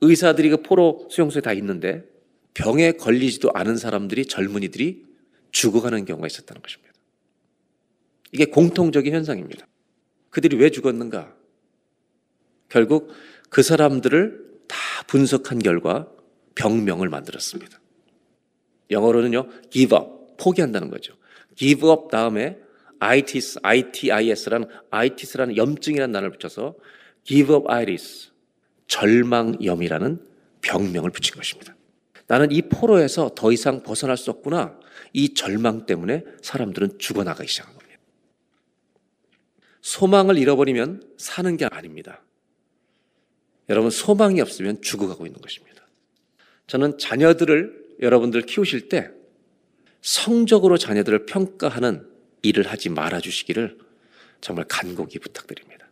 [0.00, 2.04] 의사들이 그 포로 수용소에 다 있는데
[2.52, 5.04] 병에 걸리지도 않은 사람들이 젊은이들이
[5.52, 6.83] 죽어가는 경우가 있었다는 것입니다.
[8.34, 9.64] 이게 공통적인 현상입니다.
[10.30, 11.32] 그들이 왜 죽었는가?
[12.68, 13.12] 결국
[13.48, 14.76] 그 사람들을 다
[15.06, 16.10] 분석한 결과
[16.56, 17.80] 병명을 만들었습니다.
[18.90, 21.14] 영어로는요, give up, 포기한다는 거죠.
[21.54, 22.58] give up 다음에
[22.98, 26.74] itis, itis라는, itis라는 염증이라는 단어를 붙여서
[27.22, 28.32] give up itis,
[28.88, 30.26] 절망염이라는
[30.60, 31.76] 병명을 붙인 것입니다.
[32.26, 34.76] 나는 이 포로에서 더 이상 벗어날 수 없구나.
[35.12, 37.73] 이 절망 때문에 사람들은 죽어나가기 시작한 겁니다.
[39.84, 42.22] 소망을 잃어버리면 사는 게 아닙니다.
[43.68, 45.86] 여러분, 소망이 없으면 죽어가고 있는 것입니다.
[46.66, 49.10] 저는 자녀들을 여러분들 키우실 때
[50.00, 52.08] 성적으로 자녀들을 평가하는
[52.40, 53.78] 일을 하지 말아 주시기를
[54.40, 55.86] 정말 간곡히 부탁드립니다.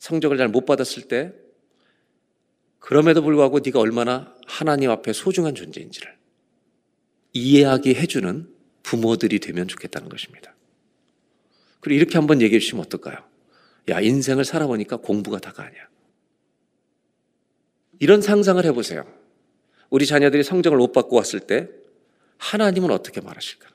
[0.00, 1.32] 성적을 잘 못 받았을 때
[2.80, 6.12] 그럼에도 불구하고 네가 얼마나 하나님 앞에 소중한 존재인지를
[7.34, 8.52] 이해하게 해주는
[8.82, 10.57] 부모들이 되면 좋겠다는 것입니다.
[11.80, 13.18] 그리고 이렇게 한번 얘기해 주시면 어떨까요?
[13.90, 15.88] 야, 인생을 살아보니까 공부가 다가 아니야.
[18.00, 19.04] 이런 상상을 해보세요.
[19.90, 21.68] 우리 자녀들이 성적을 못 받고 왔을 때
[22.38, 23.68] 하나님은 어떻게 말하실까?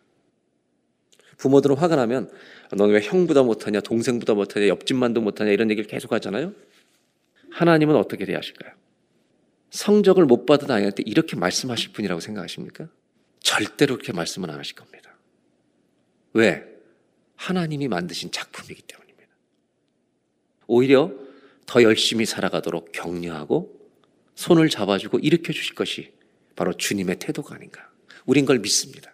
[1.38, 2.32] 부모들은 화가 나면
[2.72, 6.54] 너는 왜 형보다 못하냐, 동생보다 못하냐, 옆집만도 못하냐 이런 얘기를 계속 하잖아요.
[7.52, 8.74] 하나님은 어떻게 대하실까요?
[9.72, 12.88] 성적을 못 받은 아이한테 이렇게 말씀하실 분이라고 생각하십니까?
[13.40, 15.18] 절대로 그렇게 말씀은 안 하실 겁니다.
[16.34, 16.73] 왜?
[17.44, 19.30] 하나님이 만드신 작품이기 때문입니다.
[20.68, 21.12] 오히려
[21.66, 23.82] 더 열심히 살아가도록 격려하고
[24.36, 26.14] 손을 잡아주고 일으켜 주실 것이
[26.56, 27.90] 바로 주님의 태도가 아닌가.
[28.26, 29.14] 우린 걸 믿습니다.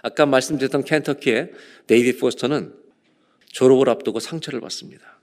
[0.00, 1.52] 아까 말씀드렸던 켄터키의
[1.86, 2.74] 데이비 포스터는
[3.48, 5.20] 졸업을 앞두고 상처를 받습니다.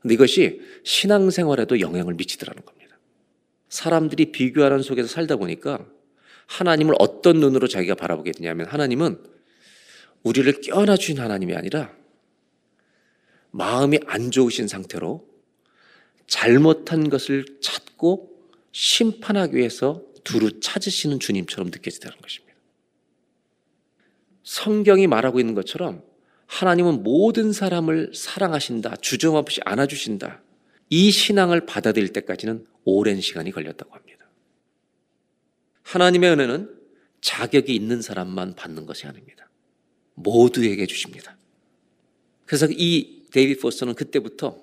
[0.00, 2.98] 근데 이것이 신앙생활에도 영향을 미치더라는 겁니다.
[3.70, 5.86] 사람들이 비교하는 속에서 살다 보니까
[6.46, 9.33] 하나님을 어떤 눈으로 자기가 바라보게 되냐면 하나님은
[10.24, 11.94] 우리를 껴안아 주신 하나님이 아니라
[13.50, 15.26] 마음이 안 좋으신 상태로
[16.26, 18.34] 잘못한 것을 찾고
[18.72, 22.58] 심판하기 위해서 두루 찾으시는 주님처럼 느껴지다는 것입니다.
[24.42, 26.02] 성경이 말하고 있는 것처럼
[26.46, 30.42] 하나님은 모든 사람을 사랑하신다, 주저없이 안아주신다.
[30.90, 34.28] 이 신앙을 받아들일 때까지는 오랜 시간이 걸렸다고 합니다.
[35.82, 36.74] 하나님의 은혜는
[37.20, 39.43] 자격이 있는 사람만 받는 것이 아닙니다.
[40.14, 41.36] 모두에게 주십니다.
[42.46, 44.62] 그래서 이 데이비 포스는 그때부터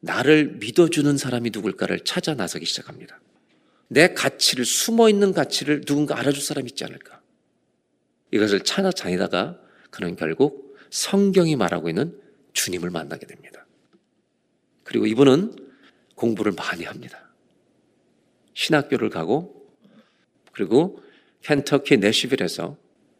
[0.00, 3.20] 나를 믿어주는 사람이 누굴까를 찾아 나서기 시작합니다.
[3.88, 7.20] 내 가치를, 숨어 있는 가치를 누군가 알아줄 사람이 있지 않을까.
[8.32, 9.58] 이것을 찾아 다니다가
[9.90, 12.20] 그는 결국 성경이 말하고 있는
[12.52, 13.66] 주님을 만나게 됩니다.
[14.84, 15.56] 그리고 이분은
[16.14, 17.30] 공부를 많이 합니다.
[18.54, 19.68] 신학교를 가고
[20.52, 21.02] 그리고
[21.42, 22.76] 켄터키 내시빌에서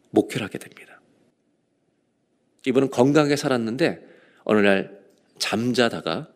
[0.09, 0.86] 목회를 하게 됩니다.
[2.67, 4.05] 이분은 건강하게 살았는데
[4.43, 4.99] 어느 날
[5.39, 6.27] 잠자다가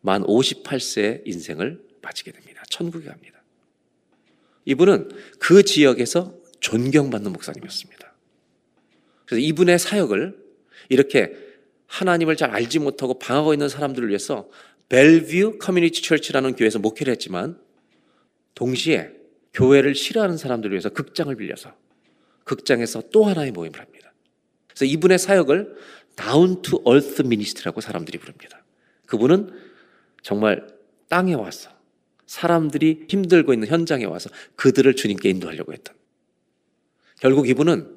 [0.00, 2.64] 만 58세의 인생을 마치게 됩니다.
[2.68, 3.40] 천국에 갑니다.
[4.64, 8.12] 이분은 그 지역에서 존경받는 목사님이었습니다.
[9.26, 10.36] 그래서 이분의 사역을
[10.88, 11.36] 이렇게
[11.86, 14.48] 하나님을 잘 알지 못하고 방황하고 있는 사람들을 위해서
[14.88, 17.60] 벨뷰 Community Church라는 교회에서 목회를 했지만
[18.56, 19.12] 동시에
[19.52, 21.76] 교회를 싫어하는 사람들을 위해서 극장을 빌려서
[22.42, 24.05] 극장에서 또 하나의 모임을 합니다.
[24.76, 25.74] 그래서 이분의 사역을
[26.16, 28.62] Down to Earth Ministry라고 사람들이 부릅니다.
[29.06, 29.50] 그분은
[30.22, 30.66] 정말
[31.08, 31.70] 땅에 와서
[32.26, 35.94] 사람들이 힘들고 있는 현장에 와서 그들을 주님께 인도하려고 했던.
[37.20, 37.96] 결국 이분은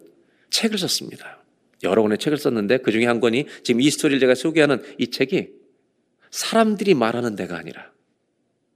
[0.51, 1.43] 책을 썼습니다.
[1.83, 5.49] 여러 권의 책을 썼는데 그 중에 한 권이 지금 이 스토리를 제가 소개하는 이 책이
[6.31, 7.91] 사람들이 말하는 내가 아니라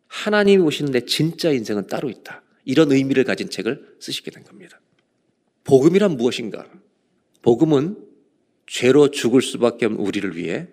[0.08, 2.44] 하나님이 보시는 내 진짜 인생은 따로 있다.
[2.66, 4.82] 이런 의미를 가진 책을 쓰시게 된 겁니다.
[5.64, 6.68] 복음이란 무엇인가?
[7.44, 7.98] 복음은
[8.66, 10.68] 죄로 죽을 수밖에 없는 우리를 위해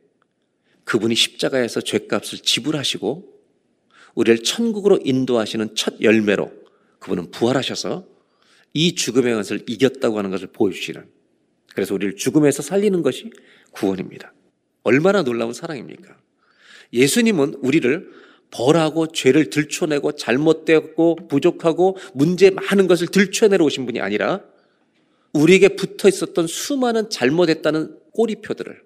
[0.84, 3.40] 그분이 십자가에서 죄값을 지불하시고
[4.14, 6.50] 우리를 천국으로 인도하시는 첫 열매로
[6.98, 8.06] 그분은 부활하셔서
[8.72, 11.04] 이 죽음의 것을 이겼다고 하는 것을 보여주시는
[11.74, 13.30] 그래서 우리를 죽음에서 살리는 것이
[13.72, 14.32] 구원입니다.
[14.82, 16.16] 얼마나 놀라운 사랑입니까?
[16.92, 18.10] 예수님은 우리를
[18.50, 24.42] 벌하고 죄를 들춰내고 잘못되었고 부족하고 문제 많은 것을 들춰내러 오신 분이 아니라
[25.32, 28.82] 우리에게 붙어 있었던 수많은 잘못했다는 꼬리표들을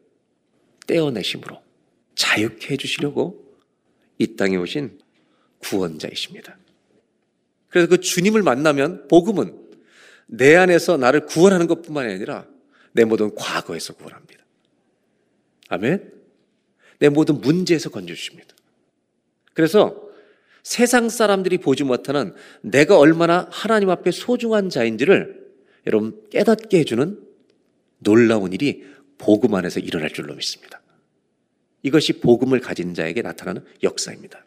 [0.87, 1.63] 떼어내심으로
[2.15, 3.45] 자유케 해주시려고
[4.19, 4.99] 이 땅에 오신
[5.59, 6.59] 구원자이십니다.
[7.69, 9.59] 그래서 그 주님을 만나면 복음은
[10.27, 12.47] 내 안에서 나를 구원하는 것 뿐만 아니라
[12.93, 14.45] 내 모든 과거에서 구원합니다.
[15.69, 16.13] 아멘?
[16.99, 18.55] 내 모든 문제에서 건져주십니다.
[19.55, 20.09] 그래서
[20.63, 25.44] 세상 사람들이 보지 못하는 내가 얼마나 하나님 앞에 소중한 자인지를
[25.87, 27.21] 여러분 깨닫게 해주는
[27.99, 28.85] 놀라운 일이
[29.19, 30.81] 복음 안에서 일어날 줄로 믿습니다.
[31.83, 34.45] 이것이 복음을 가진 자에게 나타나는 역사입니다.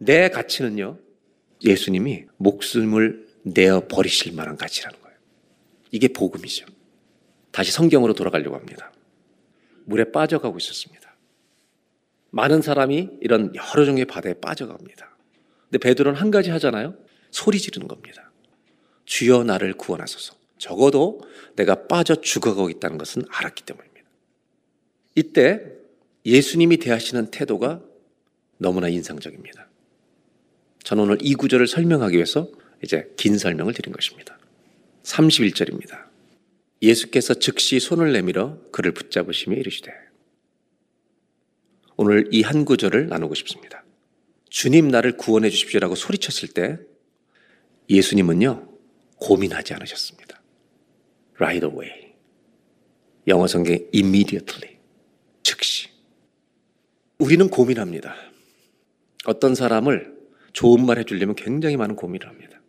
[0.00, 0.98] 내 가치는요,
[1.62, 5.16] 예수님이 목숨을 내어 버리실 만한 가치라는 거예요.
[5.90, 6.66] 이게 복음이죠.
[7.52, 8.92] 다시 성경으로 돌아가려고 합니다.
[9.84, 11.14] 물에 빠져가고 있었습니다.
[12.30, 15.16] 많은 사람이 이런 여러 종의 바다에 빠져갑니다.
[15.70, 16.96] 근데 베드로는 한 가지 하잖아요.
[17.30, 18.32] 소리 지르는 겁니다.
[19.04, 20.34] 주여 나를 구원하소서.
[20.58, 21.20] 적어도
[21.56, 24.08] 내가 빠져 죽어가고 있다는 것은 알았기 때문입니다.
[25.14, 25.60] 이때
[26.24, 27.82] 예수님이 대하시는 태도가
[28.58, 29.68] 너무나 인상적입니다.
[30.82, 32.48] 저는 오늘 이 구절을 설명하기 위해서
[32.82, 34.38] 이제 긴 설명을 드린 것입니다.
[35.02, 36.04] 31절입니다.
[36.82, 39.92] 예수께서 즉시 손을 내밀어 그를 붙잡으시며 이르시되
[41.96, 43.84] 오늘 이 한 구절을 나누고 싶습니다.
[44.50, 46.78] 주님 나를 구원해 주십시오라고 소리쳤을 때
[47.88, 48.68] 예수님은요
[49.16, 50.23] 고민하지 않으셨습니다.
[51.36, 52.14] Right away.
[53.26, 54.78] 영어 성경 immediately.
[55.42, 55.88] 즉시.
[57.18, 58.14] 우리는 고민합니다.
[59.26, 60.14] 어떤 사람을
[60.52, 62.60] 좋은 말 해주려면 굉장히 많은 고민을 합니다.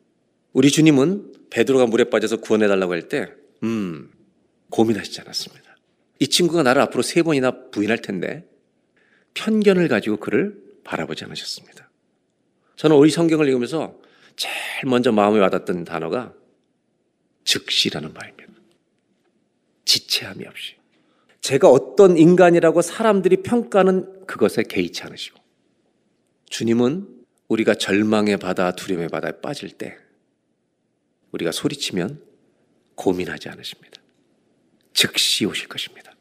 [0.53, 3.31] 우리 주님은 베드로가 물에 빠져서 구원해 달라고 할 때,
[3.63, 4.11] 음,
[4.69, 5.77] 고민하시지 않았습니다.
[6.19, 8.47] 이 친구가 나를 앞으로 세 번이나 부인할 텐데
[9.33, 11.89] 편견을 가지고 그를 바라보지 않으셨습니다.
[12.77, 13.99] 저는 우리 성경을 읽으면서
[14.35, 14.53] 제일
[14.85, 16.33] 먼저 마음에 와닿던 단어가
[17.43, 18.44] 즉시라는 말입니다.
[19.85, 20.75] 지체함이 없이.
[21.41, 25.39] 제가 어떤 인간이라고 사람들이 평가하는 그것에 개의치 않으시고
[26.49, 27.07] 주님은
[27.47, 29.97] 우리가 절망의 바다, 두려움의 바다에 빠질 때
[31.31, 32.23] 우리가 소리치면
[32.95, 34.01] 고민하지 않으십니다.
[34.93, 36.15] 즉시 오실 것입니다.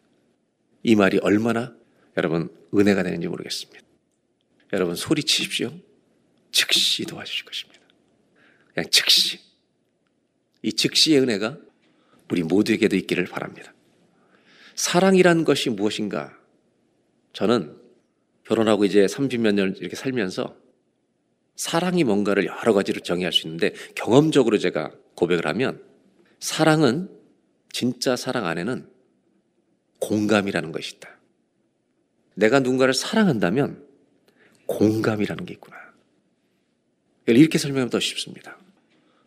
[0.82, 1.74] 이 말이 얼마나
[2.16, 3.80] 여러분 은혜가 되는지 모르겠습니다.
[4.72, 5.72] 여러분 소리치십시오.
[6.50, 7.80] 즉시 도와주실 것입니다.
[8.74, 9.40] 그냥 즉시.
[10.62, 11.58] 이 즉시의 은혜가
[12.30, 13.72] 우리 모두에게도 있기를 바랍니다.
[14.74, 16.36] 사랑이란 것이 무엇인가?
[17.32, 17.76] 저는
[18.44, 20.56] 결혼하고 이제 30몇 년 이렇게 살면서
[21.56, 25.82] 사랑이 뭔가를 여러 가지로 정의할 수 있는데 경험적으로 제가 고백을 하면
[26.40, 27.08] 사랑은
[27.72, 28.88] 진짜 사랑 안에는
[30.00, 31.08] 공감이라는 것이 있다.
[32.34, 33.84] 내가 누군가를 사랑한다면
[34.66, 35.76] 공감이라는 게 있구나.
[37.26, 38.58] 이렇게 설명하면 더 쉽습니다.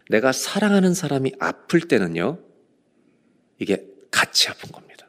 [0.10, 2.40] 내가 사랑하는 사람이 아플 때는요,
[3.60, 5.08] 이게 같이 아픈 겁니다.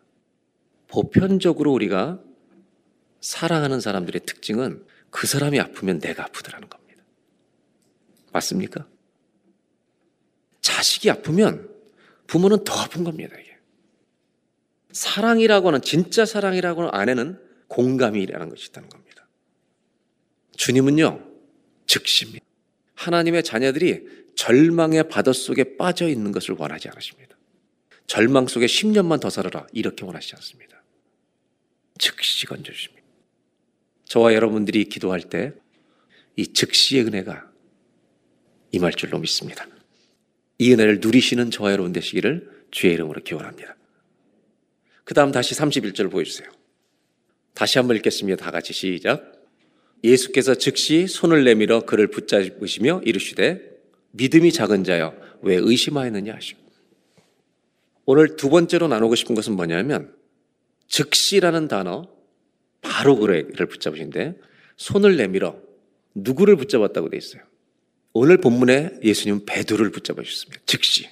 [0.88, 2.22] 보편적으로 우리가
[3.20, 7.02] 사랑하는 사람들의 특징은 그 사람이 아프면 내가 아프더라는 겁니다.
[8.32, 8.86] 맞습니까?
[10.60, 11.68] 자식이 아프면
[12.26, 13.56] 부모는 더 아픈 겁니다, 이게.
[14.92, 19.26] 사랑이라고는, 진짜 사랑이라고는 안에는 공감이라는 것이 있다는 겁니다.
[20.56, 21.26] 주님은요,
[21.86, 22.44] 즉시입니다.
[22.94, 27.37] 하나님의 자녀들이 절망의 바다 속에 빠져 있는 것을 원하지 않으십니다.
[28.08, 29.68] 절망 속에 10년만 더 살아라.
[29.72, 30.82] 이렇게 원하시지 않습니다.
[31.98, 33.06] 즉시 건져주십니다.
[34.06, 35.52] 저와 여러분들이 기도할 때
[36.38, 37.50] 이 즉시의 은혜가
[38.70, 39.66] 임할 줄로 믿습니다.
[40.58, 43.76] 이 은혜를 누리시는 저와 여러분 되시기를 주의 이름으로 기원합니다.
[45.02, 46.48] 그 다음 다시 31절 보여주세요.
[47.54, 48.44] 다시 한번 읽겠습니다.
[48.44, 49.32] 다 같이 시작.
[50.04, 53.60] 예수께서 즉시 손을 내밀어 그를 붙잡으시며 이르시되
[54.12, 56.56] 믿음이 작은 자여 왜 의심하였느냐 하시오.
[58.10, 60.16] 오늘 두 번째로 나누고 싶은 것은 뭐냐면
[60.86, 62.08] 즉시라는 단어
[62.80, 64.40] 바로 그를 붙잡으신데
[64.78, 65.60] 손을 내밀어
[66.14, 67.42] 누구를 붙잡았다고 돼 있어요.
[68.14, 70.62] 오늘 본문에 예수님은 베드로를 붙잡으셨습니다.
[70.64, 71.06] 즉시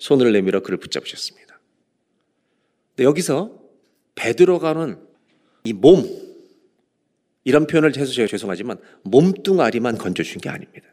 [0.00, 1.60] 손을 내밀어 그를 붙잡으셨습니다.
[2.88, 3.62] 근데 여기서
[4.16, 4.98] 베드로가는
[5.62, 6.04] 이 몸
[7.44, 10.88] 이런 표현을 해서 제가 죄송하지만 몸뚱아리만 건져준 게 아닙니다.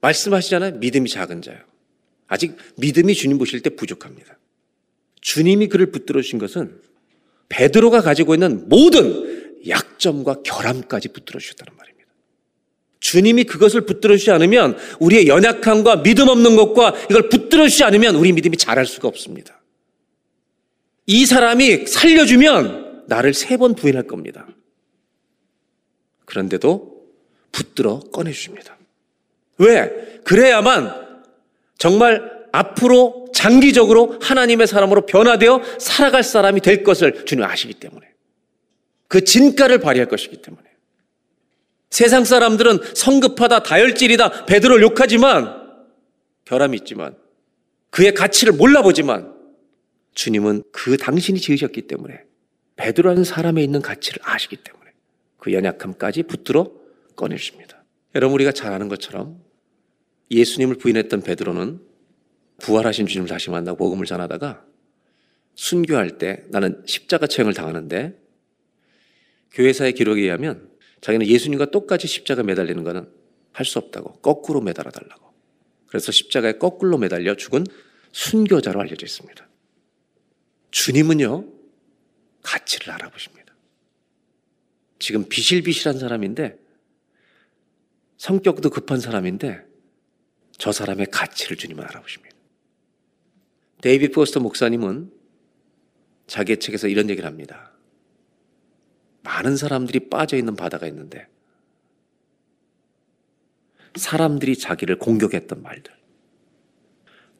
[0.00, 0.78] 말씀하시잖아요.
[0.78, 1.60] 믿음이 작은 자요.
[2.28, 4.38] 아직 믿음이 주님 보실 때 부족합니다.
[5.20, 6.80] 주님이 그를 붙들어 주신 것은
[7.48, 12.08] 베드로가 가지고 있는 모든 약점과 결함까지 붙들어 주셨다는 말입니다.
[13.00, 18.32] 주님이 그것을 붙들어 주지 않으면 우리의 연약함과 믿음 없는 것과 이걸 붙들어 주지 않으면 우리
[18.32, 19.60] 믿음이 자랄 수가 없습니다.
[21.06, 24.46] 이 사람이 살려주면 나를 세 번 부인할 겁니다.
[26.26, 27.06] 그런데도
[27.52, 28.76] 붙들어 꺼내주십니다.
[29.56, 30.20] 왜?
[30.24, 31.07] 그래야만
[31.78, 38.06] 정말 앞으로 장기적으로 하나님의 사람으로 변화되어 살아갈 사람이 될 것을 주님 아시기 때문에.
[39.06, 40.68] 그 진가를 발휘할 것이기 때문에.
[41.90, 45.56] 세상 사람들은 성급하다, 다혈질이다, 베드로를 욕하지만,
[46.44, 47.16] 결함이 있지만,
[47.90, 49.34] 그의 가치를 몰라보지만,
[50.14, 52.20] 주님은 그 당신이 지으셨기 때문에,
[52.76, 54.90] 베드로라는 사람에 있는 가치를 아시기 때문에,
[55.38, 56.70] 그 연약함까지 붙들어
[57.16, 57.84] 꺼내십니다.
[58.14, 59.40] 여러분, 우리가 잘 아는 것처럼,
[60.30, 61.80] 예수님을 부인했던 베드로는
[62.58, 64.64] 부활하신 주님을 다시 만나고 복음을 전하다가
[65.54, 68.18] 순교할 때 나는 십자가 처형을 당하는데
[69.52, 70.70] 교회사의 기록에 의하면
[71.00, 73.08] 자기는 예수님과 똑같이 십자가 매달리는 것은
[73.52, 75.34] 할 수 없다고 거꾸로 매달아 달라고
[75.88, 77.64] 그래서 십자가에 거꾸로 매달려 죽은
[78.12, 79.48] 순교자로 알려져 있습니다.
[80.70, 81.44] 주님은요
[82.42, 83.54] 가치를 알아보십니다.
[84.98, 86.58] 지금 비실비실한 사람인데
[88.16, 89.67] 성격도 급한 사람인데
[90.58, 92.36] 저 사람의 가치를 주님은 알아보십니다.
[93.80, 95.12] 데이비 포스터 목사님은
[96.26, 97.72] 자기의 책에서 이런 얘기를 합니다.
[99.22, 101.28] 많은 사람들이 빠져 있는 바다가 있는데
[103.94, 105.92] 사람들이 자기를 공격했던 말들.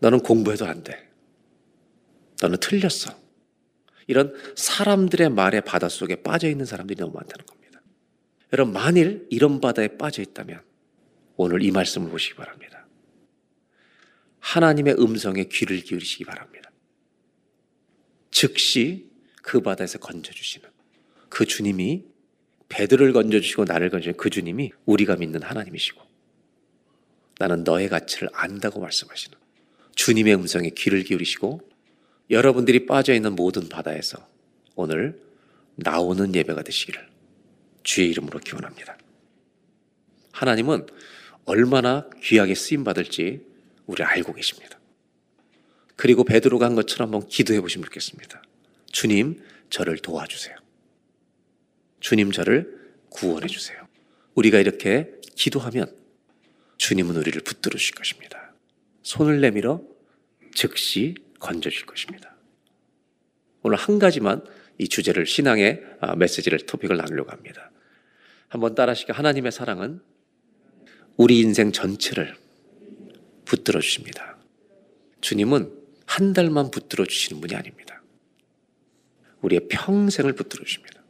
[0.00, 1.10] 너는 공부해도 안 돼.
[2.40, 3.18] 너는 틀렸어.
[4.06, 7.80] 이런 사람들의 말의 바다 속에 빠져 있는 사람들이 너무 많다는 겁니다.
[8.52, 10.62] 여러분, 만일 이런 바다에 빠져 있다면
[11.36, 12.77] 오늘 이 말씀을 보시기 바랍니다.
[14.40, 16.70] 하나님의 음성에 귀를 기울이시기 바랍니다.
[18.30, 19.08] 즉시
[19.42, 20.68] 그 바다에서 건져주시는
[21.28, 22.04] 그 주님이
[22.68, 26.02] 베드를 건져주시고 나를 건져주신 그 주님이 우리가 믿는 하나님이시고
[27.38, 29.38] 나는 너의 가치를 안다고 말씀하시는
[29.94, 31.60] 주님의 음성에 귀를 기울이시고
[32.30, 34.18] 여러분들이 빠져있는 모든 바다에서
[34.74, 35.20] 오늘
[35.76, 37.08] 나오는 예배가 되시기를
[37.82, 38.98] 주의 이름으로 기원합니다.
[40.32, 40.86] 하나님은
[41.46, 43.40] 얼마나 귀하게 쓰임 받을지
[43.88, 44.78] 우리 알고 계십니다.
[45.96, 48.42] 그리고 베드로가 한 것처럼 한번 기도해 보시면 좋겠습니다.
[48.92, 50.56] 주님, 저를 도와주세요.
[51.98, 52.78] 주님, 저를
[53.08, 53.76] 구원해 주세요.
[54.34, 55.92] 우리가 이렇게 기도하면
[56.76, 58.54] 주님은 우리를 붙들어 주실 것입니다.
[59.02, 59.82] 손을 내밀어
[60.54, 62.36] 즉시 건져 주실 것입니다.
[63.62, 64.44] 오늘 한 가지만
[64.78, 67.72] 이 주제를 신앙의 아, 메시지를 토픽을 나누려고 합니다.
[68.48, 70.00] 한번 따라하시게 하나님의 사랑은
[71.16, 72.36] 우리 인생 전체를
[73.48, 74.36] 붙들어 주십니다.
[75.22, 75.72] 주님은
[76.04, 78.02] 한 달만 붙들어 주시는 분이 아닙니다.
[79.40, 81.02] 우리의 평생을 붙들어 주십니다.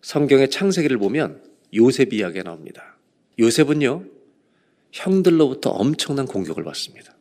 [0.00, 1.42] 성경의 창세기를 보면
[1.74, 2.96] 요셉 이야기가 나옵니다.
[3.38, 4.04] 요셉은요,
[4.92, 7.16] 형들로부터 엄청난 공격을 받습니다.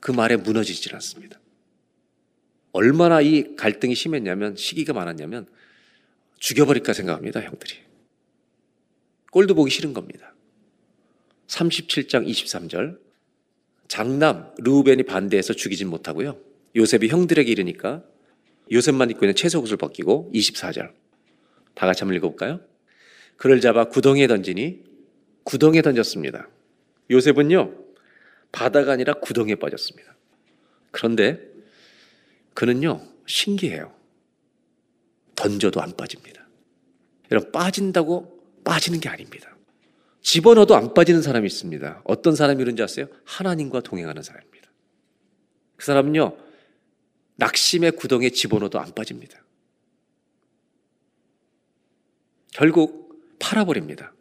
[0.00, 1.40] 그 말에 무너지질 않습니다.
[2.72, 5.46] 얼마나 이 갈등이 심했냐면, 시기가 많았냐면,
[6.38, 7.78] 죽여버릴까 생각합니다, 형들이.
[9.30, 10.35] 꼴도 보기 싫은 겁니다.
[11.46, 12.98] 37장 23절.
[13.88, 16.38] 장남 르우벤이 반대해서 죽이진 못하고요.
[16.74, 18.02] 요셉이 형들에게 이르니까
[18.72, 20.92] 요셉만 입고 있는 채속옷을 벗기고 24절.
[21.74, 22.60] 다 같이 한번 읽어볼까요?
[23.36, 24.82] 그를 잡아 구덩이에 던지니
[25.44, 26.48] 구덩이에 던졌습니다.
[27.10, 27.72] 요셉은요,
[28.50, 30.16] 바다가 아니라 구덩이에 빠졌습니다.
[30.90, 31.40] 그런데
[32.54, 33.94] 그는요, 신기해요.
[35.36, 36.48] 던져도 안 빠집니다.
[37.30, 39.55] 여러분, 빠진다고 빠지는 게 아닙니다.
[40.26, 42.02] 집어넣어도 안 빠지는 사람이 있습니다.
[42.02, 43.06] 어떤 사람이 이런지 아세요?
[43.22, 44.68] 하나님과 동행하는 사람입니다.
[45.76, 46.36] 그 사람은요,
[47.36, 49.44] 낙심의 구덩이에 집어넣어도 안 빠집니다.
[52.52, 54.14] 결국 팔아버립니다.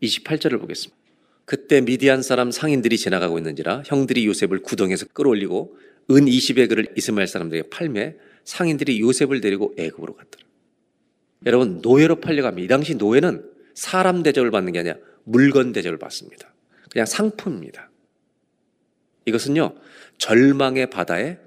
[0.00, 0.96] 28절을 보겠습니다.
[1.44, 5.76] 그때 미디안 사람 상인들이 지나가고 있는지라 형들이 요셉을 구덩이에서 끌어올리고
[6.12, 8.14] 은 20의 그를 이스마엘 사람들에게 팔매
[8.44, 10.46] 상인들이 요셉을 데리고 애굽으로 갔더라.
[11.46, 12.64] 여러분 노예로 팔려갑니다.
[12.64, 14.96] 이 당시 노예는 사람 대접을 받는 게 아니라
[15.26, 16.54] 물건 대접을 받습니다.
[16.90, 17.90] 그냥 상품입니다.
[19.26, 19.74] 이것은요
[20.18, 21.38] 절망의 바다에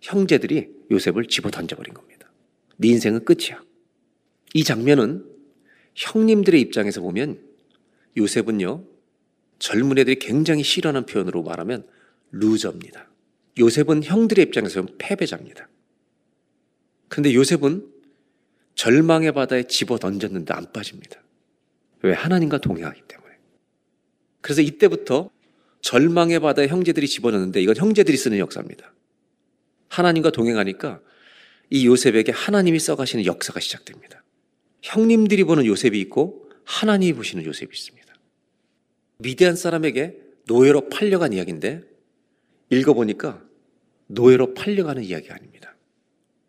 [0.00, 2.30] 형제들이 요셉을 집어 던져버린 겁니다.
[2.76, 3.62] 네 인생은 끝이야.
[4.54, 5.24] 이 장면은
[5.96, 7.40] 형님들의 입장에서 보면
[8.16, 8.84] 요셉은요
[9.58, 11.86] 젊은 애들이 굉장히 싫어하는 표현으로 말하면
[12.30, 13.08] 루저입니다.
[13.58, 15.68] 요셉은 형들의 입장에서 패배자입니다.
[17.08, 17.88] 그런데 요셉은
[18.74, 21.20] 절망의 바다에 집어 던졌는데 안 빠집니다.
[22.02, 22.12] 왜?
[22.12, 23.23] 하나님과 동행하기 때문에.
[24.44, 25.30] 그래서 이때부터
[25.80, 28.92] 절망의 바다에 형제들이 집어넣는데 이건 형제들이 쓰는 역사입니다.
[29.88, 31.00] 하나님과 동행하니까
[31.70, 34.22] 이 요셉에게 하나님이 써가시는 역사가 시작됩니다.
[34.82, 38.14] 형님들이 보는 요셉이 있고 하나님이 보시는 요셉이 있습니다.
[39.16, 41.80] 미디안 사람에게 노예로 팔려간 이야기인데
[42.68, 43.42] 읽어보니까
[44.08, 45.74] 노예로 팔려가는 이야기가 아닙니다.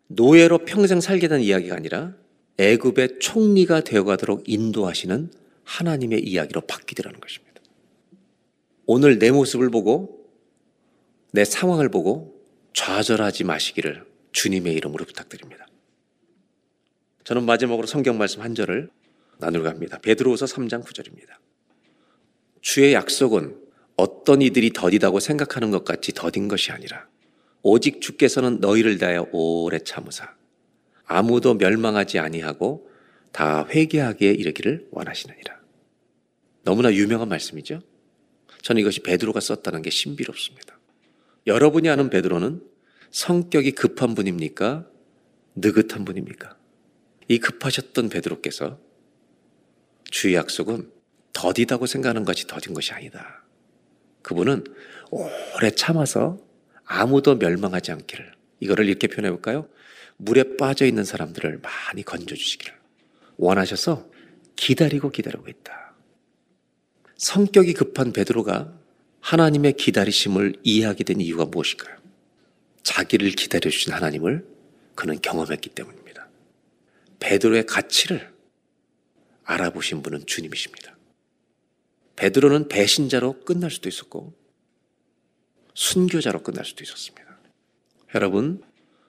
[0.08, 2.14] 노예로 평생 살게 된 이야기가 아니라
[2.58, 5.30] 애굽의 총리가 되어가도록 인도하시는
[5.64, 7.45] 하나님의 이야기로 바뀌더라는 것입니다.
[8.86, 10.24] 오늘 내 모습을 보고
[11.32, 12.40] 내 상황을 보고
[12.72, 15.66] 좌절하지 마시기를 주님의 이름으로 부탁드립니다.
[17.24, 18.88] 저는 마지막으로 성경 말씀 한 절을
[19.38, 19.98] 나누려 합니다.
[19.98, 21.30] 베드로후서 3장 9절입니다.
[22.60, 23.60] 주의 약속은
[23.96, 27.08] 어떤 이들이 더디다고 생각하는 것 같이 더딘 것이 아니라
[27.62, 30.34] 오직 주께서는 너희를 다하여 오래 참으사
[31.04, 32.88] 아무도 멸망하지 아니하고
[33.32, 35.60] 다 회개하기에 이르기를 원하시느니라.
[36.62, 37.80] 너무나 유명한 말씀이죠.
[38.66, 40.76] 저는 이것이 베드로가 썼다는 게 신비롭습니다.
[41.46, 42.60] 여러분이 아는 베드로는
[43.12, 44.88] 성격이 급한 분입니까?
[45.54, 46.56] 느긋한 분입니까?
[47.28, 48.80] 이 급하셨던 베드로께서
[50.10, 50.90] 주의 약속은
[51.32, 53.44] 더디다고 생각하는 것이 더딘 것이 아니다.
[54.22, 54.64] 그분은
[55.12, 56.40] 오래 참아서
[56.84, 59.68] 아무도 멸망하지 않기를 이거를 이렇게 표현해 볼까요?
[60.16, 62.74] 물에 빠져 있는 사람들을 많이 건져 주시기를
[63.36, 64.10] 원하셔서
[64.56, 65.85] 기다리고 기다리고 있다.
[67.16, 68.72] 성격이 급한 베드로가
[69.20, 71.96] 하나님의 기다리심을 이해하게 된 이유가 무엇일까요?
[72.82, 74.46] 자기를 기다려 주신 하나님을
[74.94, 76.28] 그는 경험했기 때문입니다.
[77.18, 78.32] 베드로의 가치를
[79.44, 80.96] 알아보신 분은 주님이십니다.
[82.16, 84.32] 베드로는 배신자로 끝날 수도 있었고
[85.74, 87.26] 순교자로 끝날 수도 있었습니다.
[88.14, 88.62] 여러분,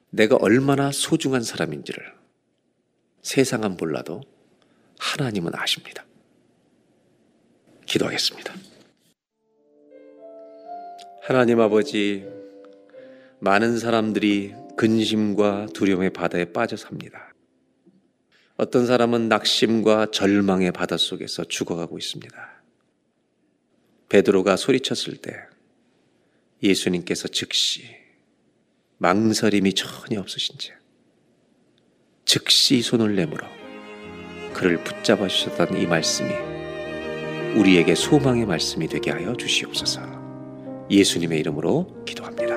[0.09, 2.13] 내가 얼마나 소중한 사람인지를
[3.21, 4.21] 세상은 몰라도
[4.97, 6.06] 하나님은 아십니다.
[7.87, 8.53] 기도하겠습니다.
[11.21, 12.25] 하나님 아버지,
[13.39, 17.33] 많은 사람들이 근심과 두려움의 바다에 빠져 삽니다.
[18.57, 22.63] 어떤 사람은 낙심과 절망의 바다 속에서 죽어가고 있습니다.
[24.09, 25.35] 베드로가 소리쳤을 때
[26.63, 27.83] 예수님께서 즉시
[28.97, 30.71] 망설임이 전혀 없으신지
[32.25, 33.47] 즉시 손을 내밀어
[34.53, 36.46] 그를 붙잡아 주셨다는 이 말씀이
[37.55, 40.01] 우리에게 소망의 말씀이 되게 하여 주시옵소서.
[40.89, 42.56] 예수님의 이름으로 기도합니다.